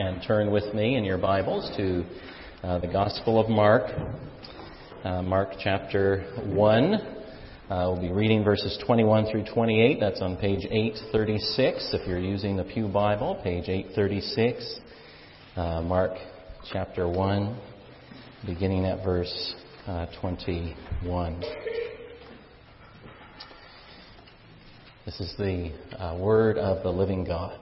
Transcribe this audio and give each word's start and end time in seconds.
and 0.00 0.22
turn 0.26 0.50
with 0.50 0.72
me 0.72 0.96
in 0.96 1.04
your 1.04 1.18
Bibles 1.18 1.70
to 1.76 2.02
uh, 2.62 2.78
the 2.78 2.86
Gospel 2.86 3.38
of 3.38 3.50
Mark, 3.50 3.82
uh, 5.04 5.20
Mark 5.20 5.50
chapter 5.62 6.22
1. 6.46 6.94
Uh, 6.94 7.04
we'll 7.68 8.00
be 8.00 8.10
reading 8.10 8.42
verses 8.42 8.82
21 8.86 9.30
through 9.30 9.44
28. 9.52 10.00
That's 10.00 10.22
on 10.22 10.38
page 10.38 10.64
836 10.70 11.90
if 11.92 12.08
you're 12.08 12.18
using 12.18 12.56
the 12.56 12.64
Pew 12.64 12.88
Bible, 12.88 13.38
page 13.44 13.68
836. 13.68 14.80
Uh, 15.56 15.82
Mark 15.82 16.12
chapter 16.72 17.06
1, 17.06 17.60
beginning 18.46 18.86
at 18.86 19.04
verse 19.04 19.54
uh, 19.86 20.06
21. 20.18 21.42
This 25.04 25.20
is 25.20 25.34
the 25.36 25.72
uh, 25.98 26.16
word 26.18 26.56
of 26.56 26.82
the 26.82 26.90
living 26.90 27.24
God. 27.24 27.60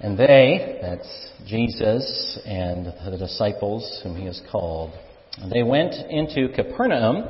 And 0.00 0.16
they, 0.16 0.78
that's 0.80 1.32
Jesus 1.46 2.38
and 2.46 2.86
the 2.86 3.16
disciples 3.18 4.00
whom 4.02 4.14
he 4.16 4.26
has 4.26 4.40
called, 4.50 4.92
they 5.52 5.64
went 5.64 5.94
into 5.94 6.48
Capernaum, 6.54 7.24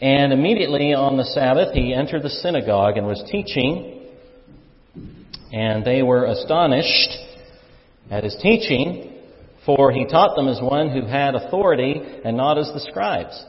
and 0.00 0.32
immediately 0.32 0.94
on 0.94 1.16
the 1.16 1.24
Sabbath 1.24 1.74
he 1.74 1.92
entered 1.92 2.22
the 2.22 2.30
synagogue 2.30 2.96
and 2.98 3.06
was 3.06 3.22
teaching, 3.30 4.08
and 5.52 5.84
they 5.84 6.02
were 6.02 6.26
astonished 6.26 7.10
at 8.10 8.22
his 8.22 8.36
teaching, 8.40 9.20
for 9.66 9.90
he 9.90 10.06
taught 10.06 10.36
them 10.36 10.48
as 10.48 10.60
one 10.60 10.90
who 10.90 11.06
had 11.06 11.34
authority 11.34 12.00
and 12.24 12.36
not 12.36 12.58
as 12.58 12.70
the 12.74 12.80
scribes. 12.80 13.44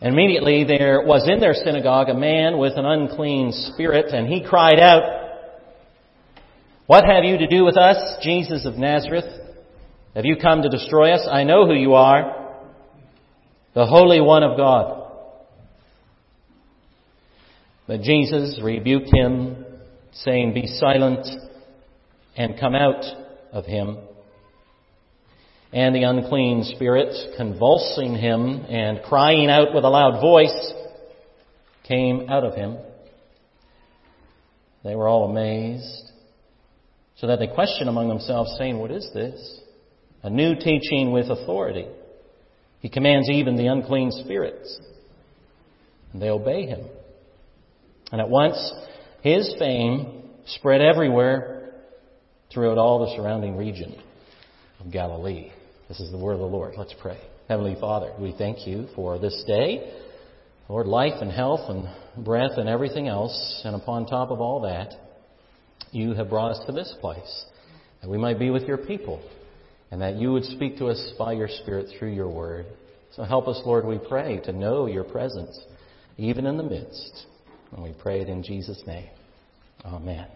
And 0.00 0.14
immediately 0.14 0.64
there 0.64 1.02
was 1.02 1.28
in 1.28 1.40
their 1.40 1.54
synagogue 1.54 2.08
a 2.08 2.14
man 2.14 2.58
with 2.58 2.72
an 2.76 2.86
unclean 2.86 3.52
spirit, 3.52 4.06
and 4.12 4.26
he 4.26 4.44
cried 4.44 4.80
out, 4.80 5.19
what 6.90 7.04
have 7.04 7.22
you 7.22 7.38
to 7.38 7.46
do 7.46 7.64
with 7.64 7.76
us, 7.76 8.16
Jesus 8.20 8.66
of 8.66 8.74
Nazareth? 8.74 9.24
Have 10.16 10.24
you 10.24 10.34
come 10.34 10.62
to 10.62 10.68
destroy 10.68 11.12
us? 11.12 11.24
I 11.30 11.44
know 11.44 11.64
who 11.64 11.72
you 11.72 11.94
are, 11.94 12.56
the 13.76 13.86
Holy 13.86 14.20
One 14.20 14.42
of 14.42 14.56
God. 14.56 15.08
But 17.86 18.00
Jesus 18.00 18.58
rebuked 18.60 19.08
him, 19.14 19.64
saying, 20.14 20.52
Be 20.52 20.66
silent 20.66 21.28
and 22.36 22.58
come 22.58 22.74
out 22.74 23.04
of 23.52 23.66
him. 23.66 23.98
And 25.72 25.94
the 25.94 26.02
unclean 26.02 26.64
spirit, 26.74 27.36
convulsing 27.36 28.16
him 28.16 28.64
and 28.68 29.00
crying 29.04 29.48
out 29.48 29.72
with 29.72 29.84
a 29.84 29.88
loud 29.88 30.20
voice, 30.20 30.72
came 31.86 32.28
out 32.28 32.42
of 32.42 32.56
him. 32.56 32.78
They 34.82 34.96
were 34.96 35.06
all 35.06 35.30
amazed 35.30 36.09
so 37.20 37.26
that 37.26 37.38
they 37.38 37.46
question 37.46 37.86
among 37.86 38.08
themselves, 38.08 38.54
saying, 38.58 38.78
What 38.78 38.90
is 38.90 39.08
this? 39.12 39.60
A 40.22 40.30
new 40.30 40.54
teaching 40.54 41.12
with 41.12 41.28
authority. 41.28 41.86
He 42.80 42.88
commands 42.88 43.28
even 43.28 43.56
the 43.56 43.66
unclean 43.66 44.10
spirits, 44.10 44.80
and 46.12 46.22
they 46.22 46.30
obey 46.30 46.64
him. 46.64 46.86
And 48.10 48.22
at 48.22 48.30
once, 48.30 48.72
his 49.22 49.54
fame 49.58 50.30
spread 50.46 50.80
everywhere 50.80 51.72
throughout 52.52 52.78
all 52.78 53.00
the 53.00 53.14
surrounding 53.16 53.56
region 53.56 54.00
of 54.80 54.90
Galilee. 54.90 55.50
This 55.88 56.00
is 56.00 56.10
the 56.10 56.18
word 56.18 56.34
of 56.34 56.40
the 56.40 56.46
Lord. 56.46 56.74
Let's 56.78 56.94
pray. 57.00 57.20
Heavenly 57.48 57.76
Father, 57.78 58.14
we 58.18 58.34
thank 58.36 58.66
you 58.66 58.88
for 58.94 59.18
this 59.18 59.44
day. 59.46 59.92
Lord, 60.68 60.86
life 60.86 61.20
and 61.20 61.30
health 61.30 61.68
and 61.68 62.24
breath 62.24 62.52
and 62.56 62.68
everything 62.68 63.08
else, 63.08 63.60
and 63.64 63.76
upon 63.76 64.06
top 64.06 64.30
of 64.30 64.40
all 64.40 64.62
that, 64.62 64.94
you 65.92 66.14
have 66.14 66.28
brought 66.28 66.52
us 66.52 66.64
to 66.66 66.72
this 66.72 66.94
place, 67.00 67.44
that 68.02 68.08
we 68.08 68.18
might 68.18 68.38
be 68.38 68.50
with 68.50 68.64
your 68.64 68.78
people, 68.78 69.22
and 69.90 70.00
that 70.00 70.16
you 70.16 70.32
would 70.32 70.44
speak 70.44 70.78
to 70.78 70.86
us 70.86 71.12
by 71.18 71.32
your 71.32 71.48
Spirit 71.48 71.88
through 71.98 72.12
your 72.12 72.28
word. 72.28 72.66
So 73.16 73.24
help 73.24 73.48
us, 73.48 73.60
Lord, 73.64 73.84
we 73.84 73.98
pray, 73.98 74.40
to 74.44 74.52
know 74.52 74.86
your 74.86 75.04
presence, 75.04 75.58
even 76.16 76.46
in 76.46 76.56
the 76.56 76.62
midst. 76.62 77.26
And 77.72 77.82
we 77.82 77.92
pray 78.00 78.20
it 78.20 78.28
in 78.28 78.42
Jesus' 78.42 78.82
name. 78.86 79.08
Amen. 79.84 80.26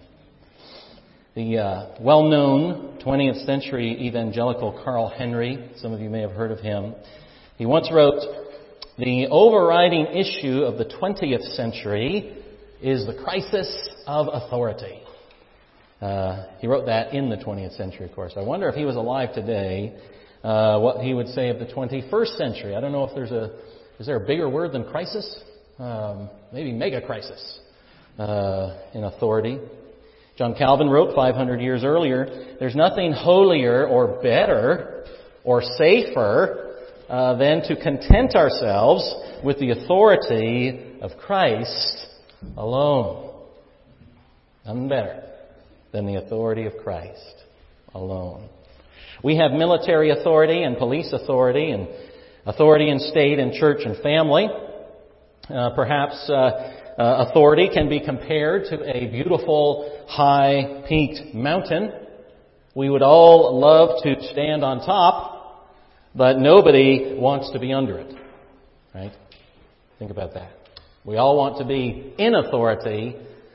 The 1.35 1.59
uh, 1.59 1.95
well 2.01 2.23
known 2.23 2.99
20th 3.05 3.45
century 3.45 4.07
evangelical 4.07 4.81
Carl 4.85 5.09
Henry, 5.09 5.71
some 5.77 5.93
of 5.93 6.01
you 6.01 6.09
may 6.09 6.21
have 6.21 6.31
heard 6.31 6.53
of 6.53 6.61
him, 6.61 6.95
he 7.57 7.67
once 7.67 7.91
wrote, 7.93 8.23
The 8.99 9.27
overriding 9.31 10.07
issue 10.07 10.63
of 10.63 10.79
the 10.79 10.85
20th 10.85 11.55
century 11.57 12.43
is 12.83 13.07
the 13.07 13.15
crisis 13.15 13.91
of 14.07 14.29
authority. 14.33 15.04
Uh, 16.05 16.45
he 16.59 16.67
wrote 16.67 16.85
that 16.85 17.15
in 17.15 17.31
the 17.31 17.37
20th 17.37 17.75
century, 17.79 18.05
of 18.05 18.15
course. 18.15 18.35
I 18.37 18.43
wonder 18.43 18.69
if 18.69 18.75
he 18.75 18.85
was 18.85 18.97
alive 18.97 19.33
today, 19.33 19.95
uh, 20.43 20.79
what 20.79 21.03
he 21.03 21.15
would 21.15 21.29
say 21.29 21.49
of 21.49 21.59
the 21.59 21.65
21st 21.65 22.37
century. 22.37 22.77
I 22.77 22.81
don't 22.83 22.93
know 22.93 23.05
if 23.05 23.15
there's 23.15 23.31
a 23.31 23.51
is 23.99 24.05
there 24.05 24.17
a 24.17 24.27
bigger 24.27 24.51
word 24.51 24.73
than 24.73 24.85
crisis? 24.85 25.39
Um, 25.79 26.29
maybe 26.53 26.73
mega 26.73 27.01
crisis 27.01 27.59
uh, 28.19 28.77
in 28.93 29.05
authority. 29.05 29.59
John 30.37 30.55
Calvin 30.55 30.91
wrote 30.91 31.15
500 31.15 31.63
years 31.63 31.85
earlier, 31.85 32.57
"There's 32.61 32.77
nothing 32.77 33.13
holier 33.13 33.87
or 33.87 34.21
better 34.21 35.07
or 35.43 35.63
safer 35.63 36.83
uh, 37.09 37.37
than 37.37 37.63
to 37.63 37.77
content 37.77 38.35
ourselves 38.35 39.11
with 39.43 39.59
the 39.59 39.71
authority 39.71 40.99
of 41.01 41.13
Christ 41.17 42.09
alone. 42.59 43.31
Nothing 44.67 44.89
better." 44.89 45.24
Than 45.95 46.07
the 46.07 46.17
authority 46.17 46.67
of 46.67 46.73
Christ 46.83 47.45
alone. 47.95 48.49
We 49.23 49.37
have 49.37 49.53
military 49.53 50.11
authority 50.11 50.65
and 50.65 50.77
police 50.77 51.13
authority 51.13 51.71
and 51.71 51.89
authority 52.45 52.91
in 52.91 52.99
state 52.99 53.39
and 53.39 53.53
church 53.55 53.83
and 53.85 53.97
family. 54.03 54.49
Uh, 55.49 55.71
perhaps 55.77 56.29
uh, 56.29 56.33
uh, 56.33 57.27
authority 57.29 57.71
can 57.73 57.89
be 57.89 58.01
compared 58.05 58.65
to 58.65 58.83
a 58.85 59.09
beautiful 59.09 60.05
high 60.09 60.85
peaked 60.89 61.33
mountain. 61.33 61.93
We 62.75 62.91
would 62.91 63.03
all 63.03 63.61
love 63.61 64.03
to 64.03 64.21
stand 64.33 64.65
on 64.65 64.81
top, 64.81 65.71
but 66.13 66.39
nobody 66.39 67.15
wants 67.17 67.53
to 67.53 67.61
be 67.61 67.73
under 67.73 67.99
it. 67.99 68.17
Right? 68.93 69.13
Think 70.01 70.11
about 70.11 70.35
that. 70.35 70.51
We 71.05 71.19
all 71.19 71.37
want 71.37 71.59
to 71.59 71.65
be 71.65 72.15
in 72.19 72.35
authority, 72.35 73.15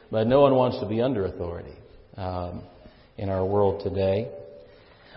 but 0.10 0.26
no 0.26 0.40
one 0.40 0.56
wants 0.56 0.80
to 0.80 0.88
be 0.88 1.02
under 1.02 1.26
authority 1.26 1.79
um, 2.20 2.64
in 3.18 3.30
our 3.30 3.46
world 3.46 3.82
today. 3.84 4.30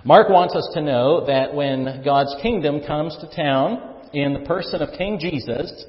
Mark 0.05 0.29
wants 0.29 0.55
us 0.55 0.69
to 0.75 0.81
know 0.81 1.27
that 1.27 1.55
when 1.55 2.03
God's 2.05 2.35
kingdom 2.43 2.81
comes 2.87 3.17
to 3.21 3.37
town 3.37 3.97
in 4.13 4.33
the 4.33 4.41
person 4.41 4.83
of 4.83 4.97
King 4.97 5.19
Jesus, 5.19 5.85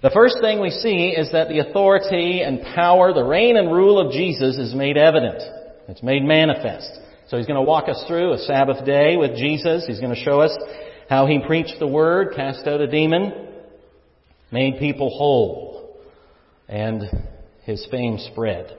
the 0.00 0.10
first 0.10 0.38
thing 0.40 0.60
we 0.60 0.70
see 0.70 1.10
is 1.10 1.32
that 1.32 1.48
the 1.48 1.58
authority 1.58 2.42
and 2.42 2.62
power, 2.74 3.12
the 3.12 3.24
reign 3.24 3.56
and 3.56 3.72
rule 3.72 3.98
of 3.98 4.12
Jesus 4.12 4.56
is 4.58 4.74
made 4.74 4.96
evident. 4.96 5.42
It's 5.88 6.02
made 6.02 6.22
manifest. 6.22 6.98
So 7.28 7.36
he's 7.36 7.46
going 7.46 7.56
to 7.56 7.68
walk 7.68 7.88
us 7.88 8.04
through 8.06 8.32
a 8.32 8.38
Sabbath 8.38 8.84
day 8.84 9.16
with 9.16 9.36
Jesus. 9.36 9.84
He's 9.86 10.00
going 10.00 10.14
to 10.14 10.20
show 10.20 10.40
us 10.40 10.56
how 11.08 11.26
he 11.26 11.40
preached 11.46 11.76
the 11.78 11.86
word, 11.86 12.34
cast 12.34 12.66
out 12.66 12.80
a 12.80 12.86
demon, 12.86 13.48
made 14.50 14.78
people 14.78 15.10
whole, 15.10 15.98
and 16.68 17.02
his 17.64 17.86
fame 17.90 18.18
spread. 18.32 18.76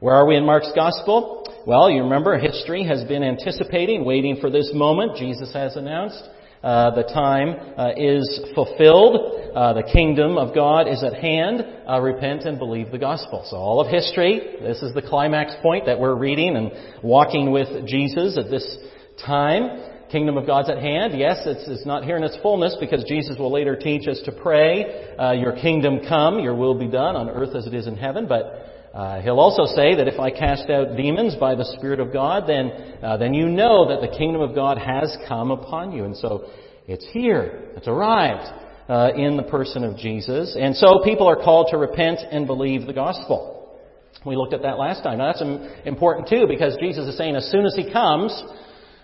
Where 0.00 0.14
are 0.14 0.26
we 0.26 0.36
in 0.36 0.46
Mark's 0.46 0.70
Gospel? 0.76 1.44
Well, 1.66 1.90
you 1.90 2.04
remember 2.04 2.38
history 2.38 2.84
has 2.84 3.02
been 3.02 3.24
anticipating, 3.24 4.04
waiting 4.04 4.36
for 4.40 4.48
this 4.48 4.70
moment. 4.72 5.16
Jesus 5.16 5.52
has 5.52 5.74
announced 5.74 6.22
uh, 6.62 6.94
the 6.94 7.02
time 7.02 7.56
uh, 7.76 7.90
is 7.96 8.40
fulfilled. 8.54 9.50
Uh, 9.56 9.72
the 9.72 9.82
kingdom 9.82 10.38
of 10.38 10.54
God 10.54 10.86
is 10.86 11.02
at 11.02 11.14
hand. 11.14 11.64
Uh, 11.88 12.00
repent 12.00 12.42
and 12.44 12.60
believe 12.60 12.92
the 12.92 12.98
gospel. 12.98 13.44
So 13.50 13.56
all 13.56 13.80
of 13.80 13.88
history, 13.88 14.58
this 14.62 14.82
is 14.82 14.94
the 14.94 15.02
climax 15.02 15.54
point 15.62 15.86
that 15.86 15.98
we're 15.98 16.14
reading 16.14 16.54
and 16.54 16.70
walking 17.02 17.50
with 17.50 17.84
Jesus 17.88 18.38
at 18.38 18.48
this 18.50 18.78
time. 19.26 19.82
Kingdom 20.12 20.36
of 20.36 20.46
God's 20.46 20.70
at 20.70 20.78
hand. 20.78 21.18
Yes, 21.18 21.38
it's, 21.44 21.68
it's 21.68 21.84
not 21.84 22.04
here 22.04 22.16
in 22.16 22.22
its 22.22 22.38
fullness 22.40 22.76
because 22.78 23.02
Jesus 23.02 23.36
will 23.36 23.52
later 23.52 23.74
teach 23.74 24.06
us 24.06 24.20
to 24.26 24.32
pray, 24.32 25.16
uh, 25.18 25.32
Your 25.32 25.56
kingdom 25.56 26.02
come, 26.08 26.38
Your 26.38 26.54
will 26.54 26.78
be 26.78 26.86
done 26.86 27.16
on 27.16 27.28
earth 27.28 27.56
as 27.56 27.66
it 27.66 27.74
is 27.74 27.88
in 27.88 27.96
heaven. 27.96 28.28
But 28.28 28.67
uh, 28.94 29.20
he'll 29.20 29.38
also 29.38 29.64
say 29.64 29.94
that 29.94 30.08
if 30.08 30.18
I 30.18 30.30
cast 30.30 30.70
out 30.70 30.96
demons 30.96 31.36
by 31.36 31.54
the 31.54 31.64
Spirit 31.76 32.00
of 32.00 32.12
God, 32.12 32.44
then, 32.48 32.70
uh, 33.02 33.16
then 33.16 33.34
you 33.34 33.48
know 33.48 33.88
that 33.88 34.00
the 34.00 34.16
kingdom 34.16 34.40
of 34.40 34.54
God 34.54 34.78
has 34.78 35.16
come 35.28 35.50
upon 35.50 35.92
you. 35.92 36.04
And 36.04 36.16
so 36.16 36.48
it's 36.86 37.06
here. 37.12 37.70
It's 37.76 37.86
arrived 37.86 38.50
uh, 38.88 39.10
in 39.14 39.36
the 39.36 39.42
person 39.42 39.84
of 39.84 39.96
Jesus. 39.96 40.56
And 40.58 40.74
so 40.74 41.00
people 41.04 41.28
are 41.28 41.36
called 41.36 41.68
to 41.70 41.76
repent 41.76 42.20
and 42.30 42.46
believe 42.46 42.86
the 42.86 42.94
gospel. 42.94 43.76
We 44.24 44.36
looked 44.36 44.54
at 44.54 44.62
that 44.62 44.78
last 44.78 45.02
time. 45.02 45.18
Now 45.18 45.32
that's 45.32 45.42
important 45.84 46.28
too 46.28 46.46
because 46.48 46.76
Jesus 46.80 47.06
is 47.06 47.16
saying 47.16 47.36
as 47.36 47.50
soon 47.50 47.66
as 47.66 47.74
he 47.76 47.92
comes 47.92 48.32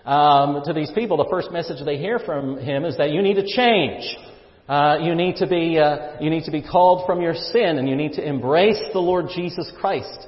um, 0.03 0.61
to 0.65 0.73
these 0.73 0.91
people, 0.93 1.17
the 1.17 1.27
first 1.29 1.51
message 1.51 1.77
they 1.85 1.97
hear 1.97 2.19
from 2.19 2.57
him 2.57 2.85
is 2.85 2.97
that 2.97 3.11
you 3.11 3.21
need 3.21 3.35
to 3.35 3.47
change. 3.47 4.03
Uh, 4.67 4.97
you 5.03 5.13
need 5.13 5.35
to 5.35 5.47
be 5.47 5.77
uh, 5.77 6.19
you 6.19 6.31
need 6.31 6.45
to 6.45 6.51
be 6.51 6.63
called 6.63 7.05
from 7.05 7.21
your 7.21 7.35
sin, 7.35 7.77
and 7.77 7.87
you 7.87 7.95
need 7.95 8.13
to 8.13 8.27
embrace 8.27 8.81
the 8.93 8.99
Lord 8.99 9.27
Jesus 9.35 9.71
Christ. 9.79 10.27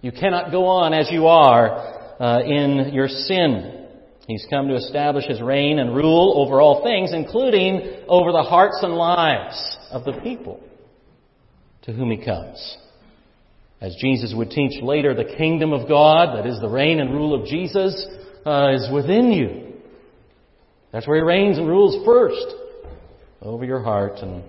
You 0.00 0.10
cannot 0.10 0.50
go 0.50 0.66
on 0.66 0.92
as 0.92 1.08
you 1.10 1.28
are 1.28 2.20
uh, 2.20 2.42
in 2.42 2.92
your 2.92 3.06
sin. 3.06 3.86
He's 4.26 4.46
come 4.50 4.68
to 4.68 4.74
establish 4.74 5.24
his 5.26 5.40
reign 5.40 5.78
and 5.78 5.94
rule 5.94 6.34
over 6.36 6.60
all 6.60 6.82
things, 6.82 7.12
including 7.12 8.02
over 8.08 8.32
the 8.32 8.42
hearts 8.42 8.80
and 8.82 8.94
lives 8.94 9.78
of 9.92 10.04
the 10.04 10.20
people 10.22 10.60
to 11.82 11.92
whom 11.92 12.10
he 12.10 12.24
comes. 12.24 12.78
As 13.80 13.94
Jesus 14.00 14.32
would 14.34 14.50
teach 14.50 14.82
later, 14.82 15.14
the 15.14 15.36
kingdom 15.36 15.72
of 15.72 15.88
God, 15.88 16.38
that 16.38 16.46
is 16.46 16.58
the 16.60 16.68
reign 16.68 17.00
and 17.00 17.10
rule 17.10 17.40
of 17.40 17.46
Jesus, 17.46 18.06
uh, 18.44 18.72
is 18.74 18.88
within 18.92 19.30
you. 19.30 19.74
That's 20.90 21.06
where 21.06 21.18
he 21.18 21.22
reigns 21.22 21.58
and 21.58 21.68
rules 21.68 22.04
first 22.04 22.54
over 23.44 23.64
your 23.64 23.82
heart 23.82 24.18
and 24.18 24.42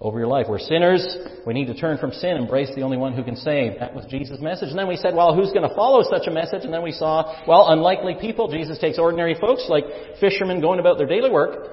over 0.00 0.18
your 0.18 0.26
life. 0.26 0.46
We're 0.48 0.58
sinners. 0.58 1.06
We 1.46 1.54
need 1.54 1.66
to 1.66 1.74
turn 1.74 1.96
from 1.98 2.10
sin, 2.10 2.36
embrace 2.36 2.70
the 2.74 2.82
only 2.82 2.96
one 2.96 3.14
who 3.14 3.22
can 3.22 3.36
save. 3.36 3.78
That 3.78 3.94
was 3.94 4.04
Jesus' 4.10 4.40
message. 4.40 4.70
And 4.70 4.78
then 4.78 4.88
we 4.88 4.96
said, 4.96 5.14
well, 5.14 5.34
who's 5.34 5.52
going 5.52 5.68
to 5.68 5.74
follow 5.76 6.02
such 6.02 6.26
a 6.26 6.30
message? 6.30 6.64
And 6.64 6.74
then 6.74 6.82
we 6.82 6.90
saw, 6.90 7.44
well, 7.46 7.68
unlikely 7.68 8.16
people. 8.20 8.50
Jesus 8.50 8.78
takes 8.78 8.98
ordinary 8.98 9.36
folks 9.40 9.66
like 9.68 9.84
fishermen 10.20 10.60
going 10.60 10.80
about 10.80 10.98
their 10.98 11.06
daily 11.06 11.30
work, 11.30 11.68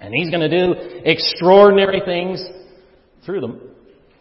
and 0.00 0.12
he's 0.12 0.28
going 0.28 0.48
to 0.48 0.50
do 0.50 0.74
extraordinary 1.04 2.02
things 2.04 2.44
through 3.24 3.40
them. 3.40 3.60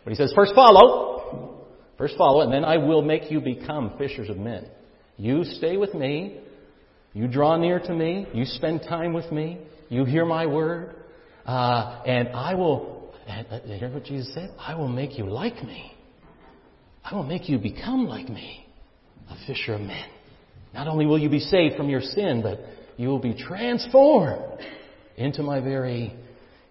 But 0.03 0.12
he 0.12 0.15
says, 0.15 0.31
first 0.35 0.53
follow. 0.53 1.63
First 1.97 2.17
follow, 2.17 2.41
and 2.41 2.51
then 2.53 2.65
I 2.65 2.77
will 2.77 3.01
make 3.01 3.31
you 3.31 3.39
become 3.39 3.94
fishers 3.97 4.29
of 4.29 4.38
men. 4.38 4.67
You 5.17 5.45
stay 5.45 5.77
with 5.77 5.94
me. 5.94 6.41
You 7.13 7.27
draw 7.27 7.56
near 7.57 7.79
to 7.79 7.94
me. 7.94 8.27
You 8.33 8.44
spend 8.44 8.81
time 8.81 9.13
with 9.13 9.31
me. 9.31 9.59
You 9.88 10.03
hear 10.03 10.25
my 10.25 10.45
word. 10.45 10.95
Uh, 11.45 12.01
and 12.06 12.30
I 12.30 12.56
will, 12.56 13.13
hear 13.65 13.89
what 13.92 14.03
Jesus 14.06 14.33
said? 14.33 14.51
I 14.57 14.75
will 14.75 14.88
make 14.88 15.18
you 15.18 15.25
like 15.25 15.63
me. 15.63 15.92
I 17.03 17.13
will 17.13 17.24
make 17.24 17.47
you 17.47 17.59
become 17.59 18.07
like 18.07 18.27
me, 18.30 18.65
a 19.30 19.36
fisher 19.45 19.75
of 19.75 19.81
men. 19.81 20.06
Not 20.74 20.88
only 20.88 21.06
will 21.06 21.19
you 21.19 21.30
be 21.30 21.39
saved 21.39 21.75
from 21.77 21.88
your 21.88 22.01
sin, 22.01 22.42
but 22.42 22.59
you 22.97 23.09
will 23.09 23.19
be 23.19 23.36
transformed 23.36 24.59
into 25.18 25.44
my 25.44 25.59
very, 25.59 26.15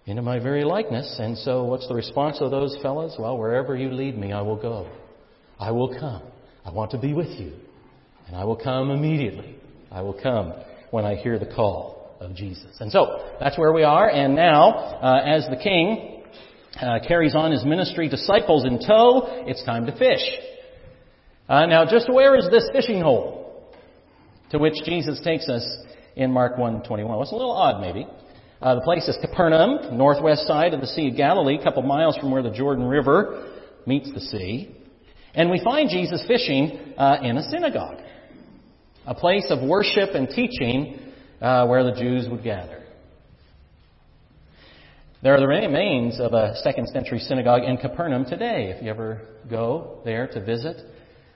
into 0.05 0.21
my 0.21 0.39
very 0.39 0.65
likeness. 0.65 1.15
And 1.19 1.37
so 1.37 1.63
what's 1.63 1.87
the 1.87 1.95
response 1.95 2.37
of 2.41 2.51
those 2.51 2.77
fellows? 2.81 3.15
Well, 3.17 3.37
wherever 3.37 3.77
you 3.77 3.91
lead 3.91 4.17
me, 4.17 4.33
I 4.33 4.41
will 4.41 4.61
go. 4.61 4.89
I 5.57 5.71
will 5.71 5.97
come. 5.97 6.21
I 6.65 6.71
want 6.71 6.91
to 6.91 6.97
be 6.97 7.13
with 7.13 7.29
you. 7.39 7.53
And 8.27 8.35
I 8.35 8.43
will 8.43 8.57
come 8.57 8.91
immediately. 8.91 9.55
I 9.89 10.01
will 10.01 10.19
come 10.21 10.53
when 10.91 11.05
I 11.05 11.15
hear 11.15 11.39
the 11.39 11.45
call 11.45 11.94
of 12.19 12.35
Jesus. 12.35 12.77
And 12.79 12.91
so, 12.91 13.33
that's 13.39 13.57
where 13.57 13.73
we 13.73 13.83
are. 13.83 14.09
And 14.09 14.35
now, 14.35 14.71
uh, 14.71 15.21
as 15.25 15.47
the 15.49 15.57
king 15.57 16.23
uh, 16.81 16.99
carries 17.07 17.35
on 17.35 17.51
his 17.51 17.63
ministry, 17.63 18.09
disciples 18.09 18.65
in 18.65 18.79
tow, 18.79 19.43
it's 19.47 19.63
time 19.63 19.85
to 19.85 19.97
fish. 19.97 20.21
Uh, 21.47 21.65
now, 21.65 21.85
just 21.85 22.11
where 22.11 22.35
is 22.35 22.49
this 22.49 22.67
fishing 22.73 23.01
hole 23.01 23.71
to 24.51 24.57
which 24.57 24.73
Jesus 24.85 25.21
takes 25.23 25.47
us 25.47 25.65
in 26.15 26.31
Mark 26.31 26.57
1:21? 26.57 27.07
Well, 27.07 27.21
it's 27.21 27.31
a 27.31 27.35
little 27.35 27.51
odd, 27.51 27.81
maybe. 27.81 28.07
Uh, 28.61 28.75
the 28.75 28.81
place 28.81 29.07
is 29.07 29.17
Capernaum, 29.21 29.97
northwest 29.97 30.47
side 30.47 30.73
of 30.73 30.81
the 30.81 30.87
Sea 30.87 31.09
of 31.09 31.17
Galilee, 31.17 31.57
a 31.59 31.63
couple 31.63 31.83
miles 31.83 32.17
from 32.17 32.31
where 32.31 32.41
the 32.41 32.49
Jordan 32.49 32.85
River 32.85 33.51
meets 33.85 34.11
the 34.11 34.21
sea. 34.21 34.75
And 35.35 35.51
we 35.51 35.61
find 35.63 35.89
Jesus 35.89 36.23
fishing 36.27 36.93
uh, 36.97 37.17
in 37.21 37.37
a 37.37 37.43
synagogue, 37.51 37.99
a 39.05 39.13
place 39.13 39.45
of 39.49 39.61
worship 39.61 40.15
and 40.15 40.29
teaching 40.29 40.99
uh, 41.45 41.67
where 41.67 41.83
the 41.83 41.91
Jews 41.91 42.27
would 42.27 42.43
gather. 42.43 42.81
There 45.21 45.35
are 45.35 45.39
the 45.39 45.47
remains 45.47 46.19
of 46.19 46.33
a 46.33 46.55
second 46.63 46.87
century 46.87 47.19
synagogue 47.19 47.61
in 47.63 47.77
Capernaum 47.77 48.25
today, 48.25 48.73
if 48.75 48.83
you 48.83 48.89
ever 48.89 49.21
go 49.47 50.01
there 50.03 50.27
to 50.29 50.43
visit. 50.43 50.77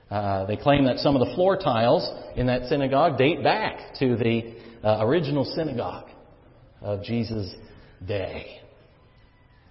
Uh, 0.10 0.46
they 0.48 0.58
claim 0.58 0.86
that 0.86 0.98
some 0.98 1.16
of 1.16 1.28
the 1.28 1.36
floor 1.36 1.58
tiles 1.58 2.10
in 2.36 2.48
that 2.48 2.68
synagogue 2.70 3.20
date 3.20 3.44
back 3.44 3.94
to 4.00 4.16
the 4.16 4.56
uh, 4.84 5.06
original 5.06 5.46
synagogue 5.46 6.10
of 6.82 7.04
Jesus' 7.04 7.54
day. 8.08 8.62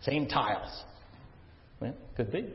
Same 0.03 0.29
tiles. 0.29 0.85
Well, 1.81 1.95
could 2.17 2.31
be. 2.31 2.47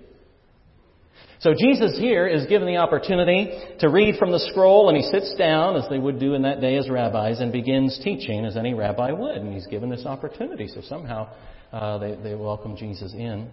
So 1.43 1.53
Jesus 1.53 1.99
here 1.99 2.25
is 2.25 2.45
given 2.45 2.69
the 2.69 2.77
opportunity 2.77 3.51
to 3.79 3.89
read 3.89 4.15
from 4.15 4.31
the 4.31 4.39
scroll, 4.39 4.87
and 4.87 4.95
he 4.95 5.03
sits 5.03 5.35
down, 5.35 5.75
as 5.75 5.83
they 5.89 5.99
would 5.99 6.17
do 6.17 6.35
in 6.35 6.43
that 6.43 6.61
day 6.61 6.77
as 6.77 6.89
rabbis, 6.89 7.41
and 7.41 7.51
begins 7.51 7.99
teaching 8.01 8.45
as 8.45 8.55
any 8.55 8.73
rabbi 8.73 9.11
would. 9.11 9.35
And 9.35 9.53
he's 9.53 9.67
given 9.67 9.89
this 9.89 10.05
opportunity, 10.05 10.69
so 10.69 10.79
somehow 10.87 11.33
uh, 11.73 11.97
they, 11.97 12.15
they 12.15 12.33
welcome 12.33 12.77
Jesus 12.77 13.13
in. 13.13 13.51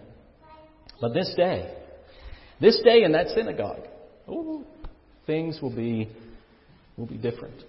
But 1.01 1.13
this 1.13 1.33
day, 1.35 1.69
this 2.61 2.79
day 2.81 3.03
in 3.03 3.11
that 3.11 3.27
synagogue, 3.27 3.85
ooh, 4.29 4.63
things 5.27 5.59
will 5.61 5.75
be, 5.75 6.07
will 6.95 7.07
be 7.07 7.17
different. 7.17 7.61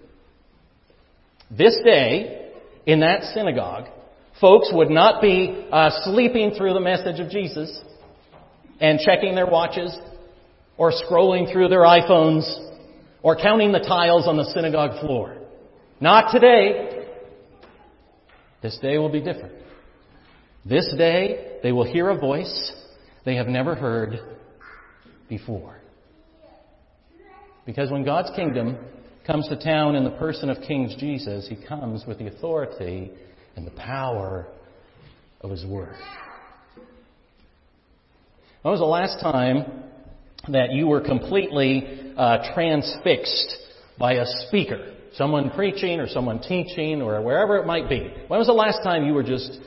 This 1.51 1.77
day, 1.83 2.49
in 2.85 3.01
that 3.01 3.23
synagogue, 3.33 3.89
folks 4.39 4.69
would 4.71 4.89
not 4.89 5.21
be 5.21 5.67
uh, 5.69 5.89
sleeping 6.05 6.51
through 6.57 6.75
the 6.75 6.79
message 6.79 7.19
of 7.19 7.29
Jesus 7.29 7.77
and 8.79 8.99
checking 8.99 9.35
their 9.35 9.47
watches 9.47 9.93
or 10.77 10.91
scrolling 10.91 11.51
through 11.51 11.69
their 11.69 11.81
iPhones 11.81 12.43
or 13.21 13.35
counting 13.35 13.71
the 13.71 13.79
tiles 13.79 14.27
on 14.27 14.37
the 14.37 14.45
synagogue 14.53 14.99
floor. 14.99 15.37
Not 15.99 16.31
today. 16.31 17.07
This 18.61 18.77
day 18.81 18.97
will 18.97 19.11
be 19.11 19.21
different. 19.21 19.53
This 20.65 20.93
day, 20.97 21.57
they 21.61 21.71
will 21.71 21.85
hear 21.85 22.09
a 22.09 22.17
voice 22.17 22.71
they 23.25 23.35
have 23.35 23.47
never 23.47 23.75
heard 23.75 24.19
before. 25.29 25.77
Because 27.65 27.91
when 27.91 28.03
God's 28.03 28.31
kingdom 28.35 28.77
comes 29.25 29.47
to 29.47 29.61
town 29.61 29.95
in 29.95 30.03
the 30.03 30.11
person 30.11 30.49
of 30.49 30.57
King 30.61 30.93
Jesus, 30.99 31.47
he 31.47 31.55
comes 31.67 32.05
with 32.05 32.19
the 32.19 32.27
authority 32.27 33.11
and 33.55 33.65
the 33.65 33.71
power 33.71 34.47
of 35.41 35.49
his 35.49 35.65
word. 35.65 35.95
When 38.61 38.71
was 38.71 38.79
the 38.79 38.85
last 38.85 39.21
time 39.21 39.83
that 40.49 40.71
you 40.71 40.87
were 40.87 41.01
completely 41.01 42.13
uh, 42.17 42.53
transfixed 42.53 43.55
by 43.97 44.13
a 44.13 44.25
speaker, 44.47 44.93
someone 45.13 45.49
preaching 45.51 45.99
or 45.99 46.07
someone 46.07 46.41
teaching 46.41 47.01
or 47.01 47.21
wherever 47.21 47.57
it 47.57 47.65
might 47.65 47.87
be. 47.87 48.13
When 48.27 48.39
was 48.39 48.47
the 48.47 48.53
last 48.53 48.83
time 48.83 49.05
you 49.05 49.13
were 49.13 49.23
just 49.23 49.59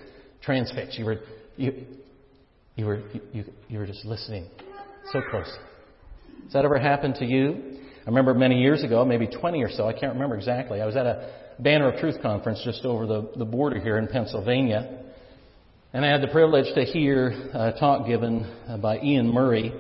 transfixed? 0.42 0.98
You 0.98 1.04
were 1.06 1.20
you 1.56 1.86
you 2.74 2.86
were 2.86 3.00
you, 3.32 3.44
you 3.68 3.78
were 3.78 3.86
just 3.86 4.04
listening 4.04 4.48
so 5.12 5.22
close. 5.30 5.50
Has 6.44 6.52
that 6.52 6.64
ever 6.64 6.78
happened 6.78 7.16
to 7.16 7.24
you? 7.24 7.78
I 8.02 8.08
remember 8.08 8.34
many 8.34 8.60
years 8.60 8.84
ago, 8.84 9.04
maybe 9.04 9.26
20 9.26 9.62
or 9.62 9.70
so, 9.70 9.88
I 9.88 9.92
can't 9.92 10.12
remember 10.12 10.36
exactly. 10.36 10.80
I 10.80 10.86
was 10.86 10.94
at 10.94 11.06
a 11.06 11.32
Banner 11.58 11.90
of 11.90 11.98
Truth 11.98 12.22
conference 12.22 12.62
just 12.64 12.84
over 12.84 13.06
the, 13.06 13.32
the 13.36 13.44
border 13.44 13.80
here 13.80 13.98
in 13.98 14.06
Pennsylvania. 14.06 15.02
And 15.92 16.04
I 16.04 16.10
had 16.10 16.22
the 16.22 16.28
privilege 16.28 16.72
to 16.74 16.84
hear 16.84 17.30
a 17.52 17.72
talk 17.80 18.06
given 18.06 18.46
by 18.80 18.98
Iain 18.98 19.32
Murray, 19.32 19.72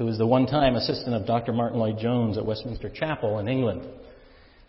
who 0.00 0.06
was 0.06 0.16
the 0.16 0.26
one 0.26 0.46
time 0.46 0.76
assistant 0.76 1.14
of 1.14 1.26
Dr. 1.26 1.52
Martyn 1.52 1.78
Lloyd-Jones 1.78 2.38
at 2.38 2.46
Westminster 2.46 2.88
Chapel 2.88 3.38
in 3.38 3.48
England. 3.48 3.86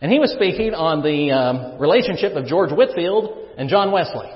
And 0.01 0.11
he 0.11 0.19
was 0.19 0.33
speaking 0.33 0.73
on 0.73 1.01
the 1.01 1.31
um, 1.31 1.79
relationship 1.79 2.33
of 2.33 2.47
George 2.47 2.69
Whitefield 2.73 3.55
and 3.57 3.69
John 3.69 3.93
Wesley. 3.93 4.29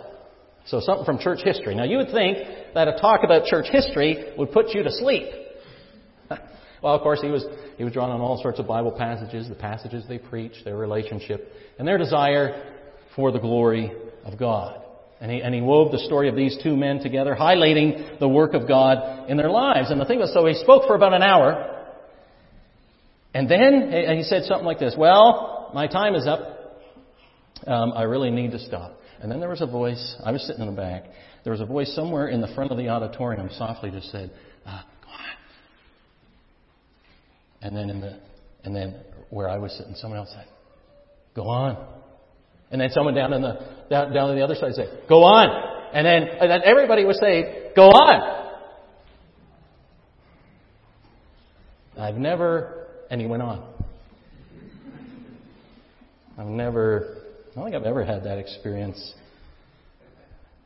So 0.67 0.79
something 0.79 1.03
from 1.03 1.19
church 1.19 1.41
history. 1.43 1.75
Now 1.75 1.83
you 1.83 1.97
would 1.97 2.11
think 2.11 2.37
that 2.75 2.87
a 2.87 2.93
talk 2.93 3.25
about 3.25 3.43
church 3.43 3.65
history 3.69 4.35
would 4.37 4.53
put 4.53 4.69
you 4.69 4.83
to 4.83 4.91
sleep. 4.93 5.27
well, 6.29 6.95
of 6.95 7.01
course, 7.01 7.19
he 7.21 7.27
was, 7.27 7.43
he 7.77 7.83
was 7.83 7.91
drawn 7.91 8.09
on 8.09 8.21
all 8.21 8.41
sorts 8.41 8.59
of 8.59 8.65
Bible 8.65 8.93
passages, 8.93 9.49
the 9.49 9.55
passages 9.55 10.05
they 10.07 10.17
preach, 10.17 10.53
their 10.63 10.77
relationship, 10.77 11.51
and 11.77 11.85
their 11.85 11.97
desire 11.97 12.71
for 13.17 13.33
the 13.33 13.39
glory 13.39 13.91
of 14.23 14.39
God. 14.39 14.81
And 15.21 15.31
he, 15.31 15.41
and 15.41 15.55
he 15.55 15.61
wove 15.61 15.91
the 15.91 15.99
story 15.99 16.27
of 16.27 16.35
these 16.35 16.57
two 16.61 16.75
men 16.75 16.99
together, 16.99 17.35
highlighting 17.39 18.19
the 18.19 18.27
work 18.27 18.53
of 18.53 18.67
God 18.67 19.29
in 19.29 19.37
their 19.37 19.49
lives. 19.49 19.89
And 19.89 19.99
the 19.99 20.05
thing 20.05 20.19
was, 20.19 20.33
so 20.33 20.45
he 20.45 20.55
spoke 20.55 20.87
for 20.87 20.95
about 20.95 21.13
an 21.13 21.23
hour. 21.23 21.71
And 23.33 23.49
then 23.49 24.17
he 24.17 24.23
said 24.23 24.43
something 24.43 24.65
like 24.65 24.79
this, 24.79 24.95
well, 24.97 25.71
my 25.73 25.87
time 25.87 26.15
is 26.15 26.27
up. 26.27 26.83
Um, 27.65 27.93
I 27.93 28.03
really 28.03 28.29
need 28.29 28.51
to 28.51 28.59
stop. 28.59 28.99
And 29.21 29.31
then 29.31 29.39
there 29.39 29.49
was 29.49 29.61
a 29.61 29.65
voice, 29.65 30.15
I 30.23 30.31
was 30.31 30.45
sitting 30.45 30.61
in 30.61 30.67
the 30.67 30.75
back, 30.79 31.05
there 31.43 31.51
was 31.51 31.61
a 31.61 31.65
voice 31.65 31.93
somewhere 31.95 32.27
in 32.27 32.41
the 32.41 32.53
front 32.53 32.71
of 32.71 32.77
the 32.77 32.89
auditorium 32.89 33.49
softly 33.57 33.91
just 33.91 34.11
said, 34.11 34.31
uh, 34.65 34.81
go 35.03 35.09
on. 35.09 35.35
And 37.61 37.75
then 37.75 37.89
in 37.89 38.01
the, 38.01 38.19
and 38.63 38.75
then 38.75 38.95
where 39.29 39.49
I 39.49 39.57
was 39.57 39.75
sitting, 39.77 39.95
someone 39.95 40.19
else 40.19 40.29
said, 40.31 40.47
go 41.35 41.47
on. 41.47 42.03
And 42.71 42.81
then 42.81 42.89
someone 42.91 43.13
down 43.13 43.33
in 43.33 43.41
the 43.41 43.53
down, 43.89 44.13
down 44.13 44.29
on 44.29 44.35
the 44.35 44.43
other 44.43 44.55
side 44.55 44.73
say, 44.73 44.87
"Go 45.07 45.23
on." 45.23 45.47
And 45.93 46.05
then 46.05 46.23
and 46.23 46.51
then 46.51 46.61
everybody 46.63 47.05
would 47.05 47.15
say, 47.15 47.71
"Go 47.75 47.89
on." 47.89 48.43
I've 51.97 52.15
never, 52.15 52.87
and 53.09 53.21
he 53.21 53.27
went 53.27 53.41
on. 53.41 53.73
I've 56.37 56.47
never, 56.47 57.21
I 57.51 57.55
don't 57.55 57.63
think 57.63 57.75
I've 57.75 57.87
ever 57.87 58.03
had 58.03 58.25
that 58.25 58.37
experience 58.37 59.13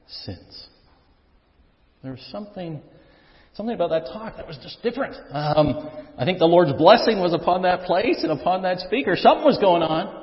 since. 0.07 0.67
There 2.01 2.13
was 2.13 2.27
something 2.31 2.81
Something 3.59 3.75
about 3.75 3.89
that 3.89 4.05
talk 4.05 4.37
that 4.37 4.47
was 4.47 4.57
just 4.63 4.81
different. 4.83 5.15
Um, 5.31 5.89
I 6.17 6.23
think 6.23 6.39
the 6.39 6.45
Lord's 6.45 6.71
blessing 6.71 7.19
was 7.19 7.33
upon 7.33 7.63
that 7.63 7.81
place 7.81 8.23
and 8.23 8.31
upon 8.31 8.61
that 8.61 8.79
speaker. 8.79 9.17
Something 9.17 9.43
was 9.43 9.57
going 9.57 9.81
on. 9.81 10.18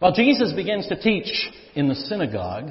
Well, 0.00 0.12
Jesus 0.12 0.52
begins 0.54 0.88
to 0.88 1.00
teach 1.00 1.30
in 1.74 1.88
the 1.88 1.94
synagogue. 1.94 2.70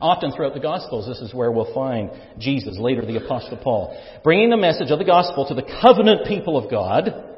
Often 0.00 0.32
throughout 0.32 0.54
the 0.54 0.60
Gospels, 0.60 1.06
this 1.06 1.20
is 1.20 1.34
where 1.34 1.50
we'll 1.50 1.74
find 1.74 2.10
Jesus, 2.38 2.76
later 2.78 3.04
the 3.04 3.24
Apostle 3.24 3.56
Paul, 3.62 3.96
bringing 4.22 4.50
the 4.50 4.56
message 4.56 4.90
of 4.90 4.98
the 4.98 5.04
Gospel 5.04 5.46
to 5.46 5.54
the 5.54 5.62
covenant 5.80 6.26
people 6.26 6.56
of 6.56 6.70
God. 6.70 7.28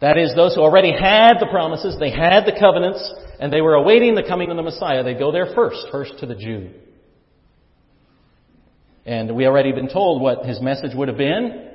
That 0.00 0.16
is, 0.16 0.32
those 0.36 0.54
who 0.54 0.60
already 0.60 0.92
had 0.92 1.34
the 1.40 1.48
promises, 1.50 1.96
they 1.98 2.10
had 2.10 2.44
the 2.44 2.56
covenants, 2.58 3.12
and 3.40 3.52
they 3.52 3.60
were 3.60 3.74
awaiting 3.74 4.14
the 4.14 4.22
coming 4.22 4.50
of 4.50 4.56
the 4.56 4.62
Messiah. 4.62 5.02
They 5.02 5.14
go 5.14 5.32
there 5.32 5.52
first, 5.54 5.86
first 5.90 6.18
to 6.20 6.26
the 6.26 6.36
Jew. 6.36 6.70
And 9.04 9.34
we 9.34 9.46
already 9.46 9.72
been 9.72 9.88
told 9.88 10.22
what 10.22 10.44
his 10.44 10.60
message 10.60 10.94
would 10.94 11.08
have 11.08 11.16
been. 11.16 11.70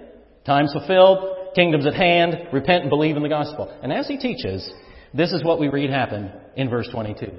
Times 0.46 0.72
fulfilled, 0.72 1.54
kingdoms 1.56 1.86
at 1.86 1.96
hand, 1.96 2.48
repent 2.54 2.82
and 2.82 2.90
believe 2.90 3.18
in 3.18 3.24
the 3.24 3.30
gospel. 3.30 3.78
And 3.82 3.92
as 3.92 4.08
he 4.08 4.18
teaches, 4.18 4.72
this 5.14 5.32
is 5.32 5.44
what 5.44 5.60
we 5.60 5.68
read 5.68 5.90
happen 5.90 6.32
in 6.56 6.70
verse 6.70 6.88
22. 6.92 7.32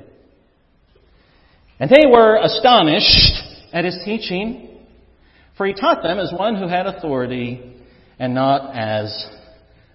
And 1.81 1.91
they 1.91 2.07
were 2.07 2.37
astonished 2.37 3.43
at 3.73 3.85
his 3.85 3.99
teaching, 4.05 4.79
for 5.57 5.67
he 5.67 5.75
taught 5.75 6.03
them 6.03 6.19
as 6.19 6.33
one 6.33 6.57
who 6.57 6.69
had 6.69 6.87
authority 6.87 7.75
and 8.19 8.35
not 8.35 8.77
as 8.77 9.27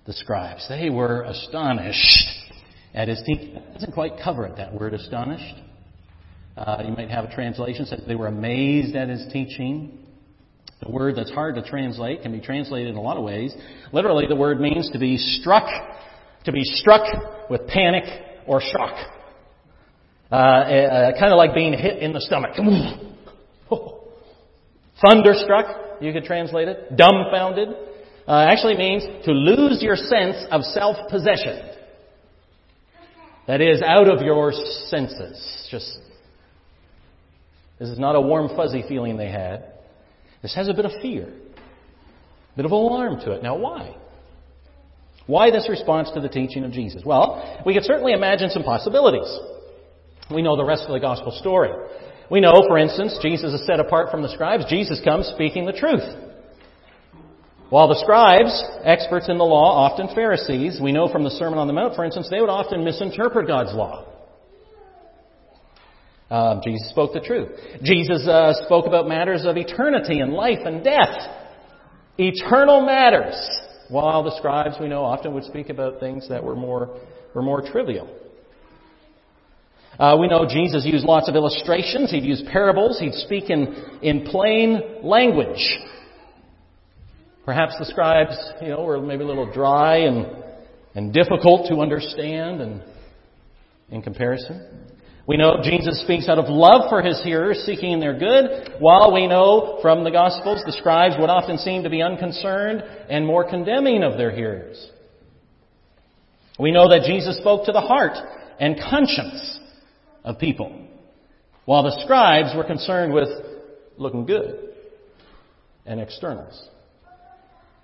the 0.05 0.13
scribes. 0.13 0.67
They 0.67 0.89
were 0.89 1.23
astonished 1.23 2.27
at 2.93 3.07
his 3.07 3.21
teaching. 3.25 3.55
It 3.55 3.73
doesn't 3.73 3.93
quite 3.93 4.13
cover 4.23 4.45
it, 4.45 4.57
that 4.57 4.73
word 4.73 4.93
astonished. 4.93 5.55
Uh, 6.57 6.83
you 6.85 6.91
might 6.91 7.09
have 7.09 7.25
a 7.25 7.33
translation 7.33 7.85
that 7.89 8.01
they 8.07 8.15
were 8.15 8.27
amazed 8.27 8.95
at 8.95 9.07
his 9.07 9.25
teaching. 9.31 9.99
The 10.81 10.91
word 10.91 11.15
that's 11.15 11.31
hard 11.31 11.55
to 11.55 11.61
translate 11.61 12.21
can 12.21 12.31
be 12.31 12.41
translated 12.41 12.89
in 12.89 12.95
a 12.95 13.01
lot 13.01 13.17
of 13.17 13.23
ways. 13.23 13.53
Literally, 13.93 14.25
the 14.27 14.35
word 14.35 14.59
means 14.59 14.89
to 14.91 14.99
be 14.99 15.17
struck, 15.17 15.67
to 16.45 16.51
be 16.51 16.63
struck 16.63 17.49
with 17.49 17.67
panic 17.67 18.03
or 18.47 18.61
shock. 18.61 18.95
Uh, 20.31 20.35
uh, 20.35 21.19
kind 21.19 21.31
of 21.33 21.37
like 21.37 21.53
being 21.53 21.73
hit 21.73 21.99
in 21.99 22.13
the 22.13 22.21
stomach. 22.21 22.51
Thunderstruck, 25.01 26.01
you 26.01 26.13
could 26.13 26.23
translate 26.23 26.67
it. 26.67 26.95
Dumbfounded. 26.95 27.69
Uh, 28.27 28.45
actually 28.47 28.75
means 28.75 29.03
to 29.25 29.31
lose 29.31 29.81
your 29.81 29.95
sense 29.95 30.35
of 30.51 30.61
self-possession. 30.61 31.67
That 33.47 33.61
is, 33.61 33.81
out 33.81 34.07
of 34.07 34.21
your 34.21 34.51
senses. 34.51 35.67
Just 35.71 35.97
this 37.79 37.89
is 37.89 37.97
not 37.97 38.15
a 38.15 38.21
warm, 38.21 38.49
fuzzy 38.55 38.83
feeling 38.87 39.17
they 39.17 39.31
had. 39.31 39.73
This 40.43 40.53
has 40.55 40.67
a 40.67 40.73
bit 40.73 40.85
of 40.85 40.91
fear, 41.01 41.27
a 41.27 42.55
bit 42.55 42.65
of 42.65 42.71
alarm 42.71 43.19
to 43.21 43.31
it. 43.31 43.41
Now, 43.41 43.57
why? 43.57 43.95
Why 45.29 45.51
this 45.51 45.69
response 45.69 46.09
to 46.15 46.21
the 46.21 46.27
teaching 46.27 46.63
of 46.63 46.71
Jesus? 46.71 47.03
Well, 47.05 47.61
we 47.63 47.75
could 47.75 47.83
certainly 47.83 48.13
imagine 48.13 48.49
some 48.49 48.63
possibilities. 48.63 49.29
We 50.33 50.41
know 50.41 50.57
the 50.57 50.65
rest 50.65 50.85
of 50.87 50.91
the 50.91 50.99
gospel 50.99 51.31
story. 51.39 51.69
We 52.31 52.41
know, 52.41 52.63
for 52.67 52.79
instance, 52.79 53.15
Jesus 53.21 53.53
is 53.53 53.63
set 53.67 53.79
apart 53.79 54.09
from 54.09 54.23
the 54.23 54.29
scribes. 54.29 54.65
Jesus 54.67 54.99
comes 55.05 55.27
speaking 55.27 55.67
the 55.67 55.71
truth. 55.71 56.01
While 57.69 57.89
the 57.89 58.01
scribes, 58.01 58.59
experts 58.83 59.29
in 59.29 59.37
the 59.37 59.43
law, 59.43 59.85
often 59.85 60.07
Pharisees, 60.15 60.79
we 60.81 60.91
know 60.91 61.07
from 61.07 61.23
the 61.23 61.29
Sermon 61.29 61.59
on 61.59 61.67
the 61.67 61.73
Mount, 61.73 61.95
for 61.95 62.05
instance, 62.05 62.27
they 62.31 62.41
would 62.41 62.49
often 62.49 62.83
misinterpret 62.83 63.45
God's 63.45 63.75
law. 63.75 64.07
Um, 66.31 66.61
Jesus 66.65 66.89
spoke 66.89 67.13
the 67.13 67.19
truth. 67.19 67.49
Jesus 67.83 68.27
uh, 68.27 68.53
spoke 68.65 68.87
about 68.87 69.07
matters 69.07 69.45
of 69.45 69.57
eternity 69.57 70.21
and 70.21 70.33
life 70.33 70.65
and 70.65 70.83
death. 70.83 71.15
Eternal 72.17 72.81
matters. 72.81 73.35
While 73.89 74.23
the 74.23 74.35
scribes, 74.37 74.75
we 74.79 74.87
know, 74.87 75.03
often 75.03 75.33
would 75.33 75.43
speak 75.45 75.69
about 75.69 75.99
things 75.99 76.29
that 76.29 76.43
were 76.43 76.55
more, 76.55 76.99
were 77.33 77.41
more 77.41 77.61
trivial. 77.61 78.07
Uh, 79.97 80.15
we 80.17 80.27
know 80.27 80.45
Jesus 80.47 80.85
used 80.85 81.03
lots 81.03 81.27
of 81.27 81.35
illustrations. 81.35 82.11
He'd 82.11 82.23
use 82.23 82.41
parables. 82.51 82.99
He'd 82.99 83.13
speak 83.15 83.49
in, 83.49 83.99
in 84.01 84.25
plain 84.25 84.79
language. 85.03 85.77
Perhaps 87.43 87.77
the 87.79 87.85
scribes, 87.85 88.37
you 88.61 88.69
know, 88.69 88.83
were 88.83 89.01
maybe 89.01 89.23
a 89.23 89.27
little 89.27 89.51
dry 89.51 89.97
and, 89.97 90.27
and 90.93 91.11
difficult 91.11 91.67
to 91.69 91.79
understand 91.79 92.61
and 92.61 92.83
in 93.89 94.01
comparison. 94.01 94.87
We 95.29 95.37
know 95.37 95.61
Jesus 95.61 96.01
speaks 96.01 96.27
out 96.27 96.39
of 96.39 96.49
love 96.49 96.89
for 96.89 97.03
his 97.03 97.21
hearers, 97.21 97.61
seeking 97.63 97.99
their 97.99 98.17
good, 98.17 98.77
while 98.79 99.13
we 99.13 99.27
know 99.27 99.77
from 99.79 100.03
the 100.03 100.09
Gospels 100.09 100.63
the 100.65 100.71
scribes 100.71 101.17
would 101.19 101.29
often 101.29 101.59
seem 101.59 101.83
to 101.83 101.89
be 101.91 102.01
unconcerned 102.01 102.81
and 102.81 103.27
more 103.27 103.47
condemning 103.47 104.01
of 104.01 104.17
their 104.17 104.31
hearers. 104.31 104.89
We 106.57 106.71
know 106.71 106.89
that 106.89 107.03
Jesus 107.05 107.37
spoke 107.37 107.67
to 107.67 107.71
the 107.71 107.79
heart 107.79 108.17
and 108.59 108.81
conscience 108.89 109.59
of 110.23 110.39
people, 110.39 110.87
while 111.65 111.83
the 111.83 112.01
scribes 112.03 112.55
were 112.55 112.63
concerned 112.63 113.13
with 113.13 113.29
looking 113.97 114.25
good 114.25 114.73
and 115.85 116.01
externals. 116.01 116.69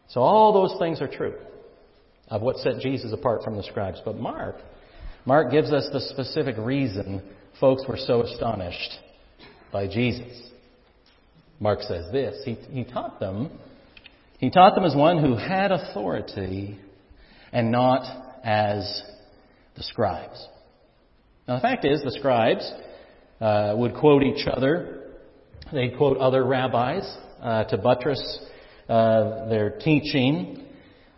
So 0.08 0.20
all 0.20 0.52
those 0.52 0.80
things 0.80 1.00
are 1.00 1.08
true 1.08 1.36
of 2.28 2.42
what 2.42 2.58
set 2.58 2.80
Jesus 2.80 3.14
apart 3.14 3.44
from 3.44 3.56
the 3.56 3.62
scribes. 3.62 4.02
But 4.04 4.18
Mark 4.18 4.56
Mark 5.26 5.52
gives 5.52 5.72
us 5.72 5.88
the 5.92 6.02
specific 6.02 6.56
reason 6.58 7.22
folks 7.60 7.84
were 7.88 7.98
so 7.98 8.22
astonished 8.22 9.00
by 9.72 9.88
Jesus. 9.88 10.50
Mark 11.60 11.82
says 11.82 12.06
this 12.12 12.42
he, 12.46 12.54
he 12.70 12.84
taught 12.84 13.20
them, 13.20 13.50
he 14.38 14.50
taught 14.50 14.76
them 14.76 14.84
as 14.84 14.96
one 14.96 15.24
who 15.24 15.36
had 15.36 15.72
authority 15.72 16.78
and 17.52 17.72
not 17.72 18.04
as 18.44 19.02
the 19.76 19.84
scribes. 19.84 20.48
Now, 21.48 21.56
the 21.56 21.62
fact 21.62 21.86
is, 21.86 22.02
the 22.04 22.12
scribes 22.12 22.70
uh, 23.42 23.74
would 23.78 23.96
quote 23.96 24.24
each 24.24 24.48
other. 24.48 25.14
They'd 25.72 25.98
quote 25.98 26.18
other 26.18 26.44
rabbis 26.44 27.04
uh, 27.42 27.64
to 27.66 27.78
buttress 27.78 28.40
uh, 28.88 29.48
their 29.50 29.72
teaching 29.80 30.65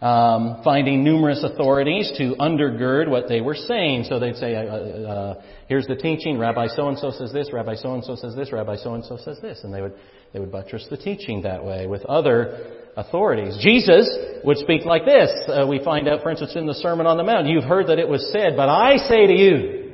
um, 0.01 0.61
finding 0.63 1.03
numerous 1.03 1.43
authorities 1.43 2.11
to 2.17 2.35
undergird 2.39 3.09
what 3.09 3.27
they 3.27 3.41
were 3.41 3.55
saying. 3.55 4.05
So 4.07 4.19
they'd 4.19 4.35
say, 4.35 4.55
uh, 4.55 4.61
uh, 4.61 5.41
"Here's 5.67 5.87
the 5.87 5.95
teaching. 5.95 6.37
Rabbi 6.37 6.67
so 6.67 6.89
and 6.89 6.99
so 6.99 7.11
says 7.11 7.33
this. 7.33 7.51
Rabbi 7.51 7.75
so 7.75 7.95
and 7.95 8.03
so 8.03 8.15
says 8.15 8.35
this. 8.35 8.51
Rabbi 8.51 8.75
so 8.75 8.93
and 8.93 9.03
so 9.03 9.17
says 9.17 9.39
this," 9.41 9.63
and 9.63 9.73
they 9.73 9.81
would 9.81 9.93
they 10.33 10.39
would 10.39 10.51
buttress 10.51 10.85
the 10.89 10.97
teaching 10.97 11.41
that 11.41 11.63
way 11.65 11.87
with 11.87 12.05
other 12.05 12.73
authorities. 12.95 13.57
Jesus 13.59 14.07
would 14.43 14.57
speak 14.57 14.85
like 14.85 15.05
this. 15.05 15.31
Uh, 15.47 15.65
we 15.67 15.83
find 15.83 16.07
out, 16.07 16.21
for 16.21 16.29
instance, 16.29 16.55
in 16.55 16.67
the 16.67 16.75
Sermon 16.75 17.07
on 17.07 17.17
the 17.17 17.23
Mount, 17.23 17.47
"You've 17.47 17.63
heard 17.63 17.87
that 17.87 17.97
it 17.97 18.07
was 18.07 18.31
said, 18.31 18.55
but 18.55 18.69
I 18.69 18.97
say 18.97 19.25
to 19.25 19.33
you, 19.33 19.93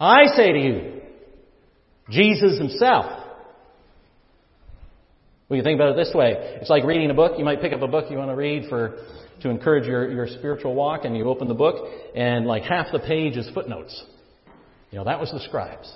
I 0.00 0.26
say 0.26 0.52
to 0.52 0.58
you." 0.58 0.92
Jesus 2.10 2.58
himself 2.58 3.25
we 5.48 5.58
can 5.58 5.64
think 5.64 5.76
about 5.76 5.90
it 5.90 5.96
this 5.96 6.12
way. 6.14 6.34
It's 6.60 6.70
like 6.70 6.84
reading 6.84 7.10
a 7.10 7.14
book. 7.14 7.38
You 7.38 7.44
might 7.44 7.60
pick 7.60 7.72
up 7.72 7.82
a 7.82 7.86
book 7.86 8.10
you 8.10 8.18
want 8.18 8.30
to 8.30 8.36
read 8.36 8.68
for, 8.68 8.98
to 9.42 9.50
encourage 9.50 9.86
your, 9.86 10.10
your 10.10 10.26
spiritual 10.26 10.74
walk 10.74 11.04
and 11.04 11.16
you 11.16 11.28
open 11.28 11.46
the 11.46 11.54
book 11.54 11.88
and 12.16 12.46
like 12.46 12.64
half 12.64 12.88
the 12.92 12.98
page 12.98 13.36
is 13.36 13.48
footnotes. 13.54 14.04
You 14.90 14.98
know, 14.98 15.04
that 15.04 15.20
was 15.20 15.30
the 15.30 15.40
scribes. 15.40 15.92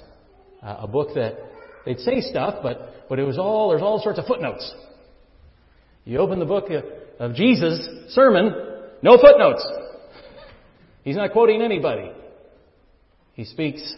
Uh, 0.62 0.76
a 0.80 0.86
book 0.86 1.08
that 1.14 1.38
they'd 1.84 1.98
say 1.98 2.20
stuff, 2.20 2.56
but, 2.62 3.08
but 3.08 3.18
it 3.18 3.24
was 3.24 3.38
all, 3.38 3.70
there's 3.70 3.82
all 3.82 4.00
sorts 4.00 4.18
of 4.18 4.26
footnotes. 4.26 4.72
You 6.04 6.18
open 6.18 6.38
the 6.38 6.44
book 6.44 6.66
of 7.18 7.34
Jesus' 7.34 7.80
sermon, 8.10 8.52
no 9.02 9.18
footnotes. 9.18 9.66
He's 11.02 11.16
not 11.16 11.32
quoting 11.32 11.60
anybody. 11.62 12.12
He 13.34 13.44
speaks 13.44 13.94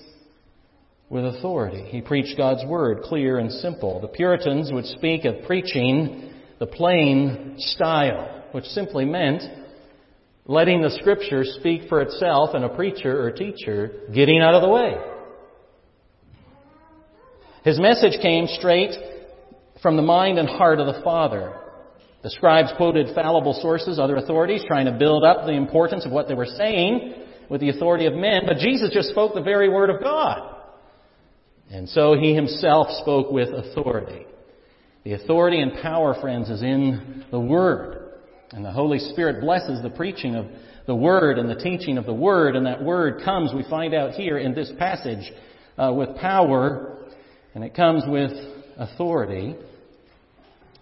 with 1.12 1.26
authority. 1.26 1.84
He 1.90 2.00
preached 2.00 2.38
God's 2.38 2.64
word, 2.64 3.02
clear 3.02 3.38
and 3.38 3.52
simple. 3.52 4.00
The 4.00 4.08
Puritans 4.08 4.72
would 4.72 4.86
speak 4.86 5.26
of 5.26 5.44
preaching 5.46 6.32
the 6.58 6.66
plain 6.66 7.56
style, 7.58 8.44
which 8.52 8.64
simply 8.64 9.04
meant 9.04 9.42
letting 10.46 10.80
the 10.80 10.96
scripture 11.00 11.44
speak 11.44 11.82
for 11.90 12.00
itself 12.00 12.54
and 12.54 12.64
a 12.64 12.70
preacher 12.70 13.22
or 13.22 13.30
teacher 13.30 14.08
getting 14.14 14.40
out 14.40 14.54
of 14.54 14.62
the 14.62 14.68
way. 14.70 14.94
His 17.62 17.78
message 17.78 18.18
came 18.22 18.46
straight 18.46 18.94
from 19.82 19.96
the 19.96 20.02
mind 20.02 20.38
and 20.38 20.48
heart 20.48 20.80
of 20.80 20.86
the 20.86 21.02
Father. 21.02 21.58
The 22.22 22.30
scribes 22.30 22.70
quoted 22.78 23.14
fallible 23.14 23.58
sources, 23.60 23.98
other 23.98 24.16
authorities, 24.16 24.64
trying 24.66 24.86
to 24.86 24.92
build 24.92 25.24
up 25.24 25.44
the 25.44 25.52
importance 25.52 26.06
of 26.06 26.12
what 26.12 26.26
they 26.26 26.34
were 26.34 26.46
saying 26.46 27.16
with 27.50 27.60
the 27.60 27.68
authority 27.68 28.06
of 28.06 28.14
men, 28.14 28.44
but 28.46 28.56
Jesus 28.56 28.90
just 28.94 29.10
spoke 29.10 29.34
the 29.34 29.42
very 29.42 29.68
word 29.68 29.90
of 29.90 30.00
God. 30.00 30.51
And 31.72 31.88
so 31.88 32.14
he 32.14 32.34
himself 32.34 32.88
spoke 33.00 33.32
with 33.32 33.48
authority. 33.48 34.26
The 35.04 35.14
authority 35.14 35.60
and 35.60 35.80
power, 35.80 36.14
friends, 36.20 36.50
is 36.50 36.62
in 36.62 37.24
the 37.30 37.40
Word. 37.40 38.12
And 38.52 38.62
the 38.62 38.70
Holy 38.70 38.98
Spirit 38.98 39.40
blesses 39.40 39.82
the 39.82 39.88
preaching 39.88 40.34
of 40.34 40.46
the 40.86 40.94
Word 40.94 41.38
and 41.38 41.48
the 41.48 41.54
teaching 41.54 41.96
of 41.96 42.04
the 42.04 42.12
Word. 42.12 42.56
And 42.56 42.66
that 42.66 42.82
Word 42.82 43.22
comes, 43.24 43.54
we 43.54 43.64
find 43.70 43.94
out 43.94 44.12
here 44.12 44.36
in 44.36 44.54
this 44.54 44.70
passage, 44.78 45.32
uh, 45.78 45.90
with 45.94 46.14
power. 46.16 46.98
And 47.54 47.64
it 47.64 47.74
comes 47.74 48.02
with 48.06 48.32
authority. 48.76 49.56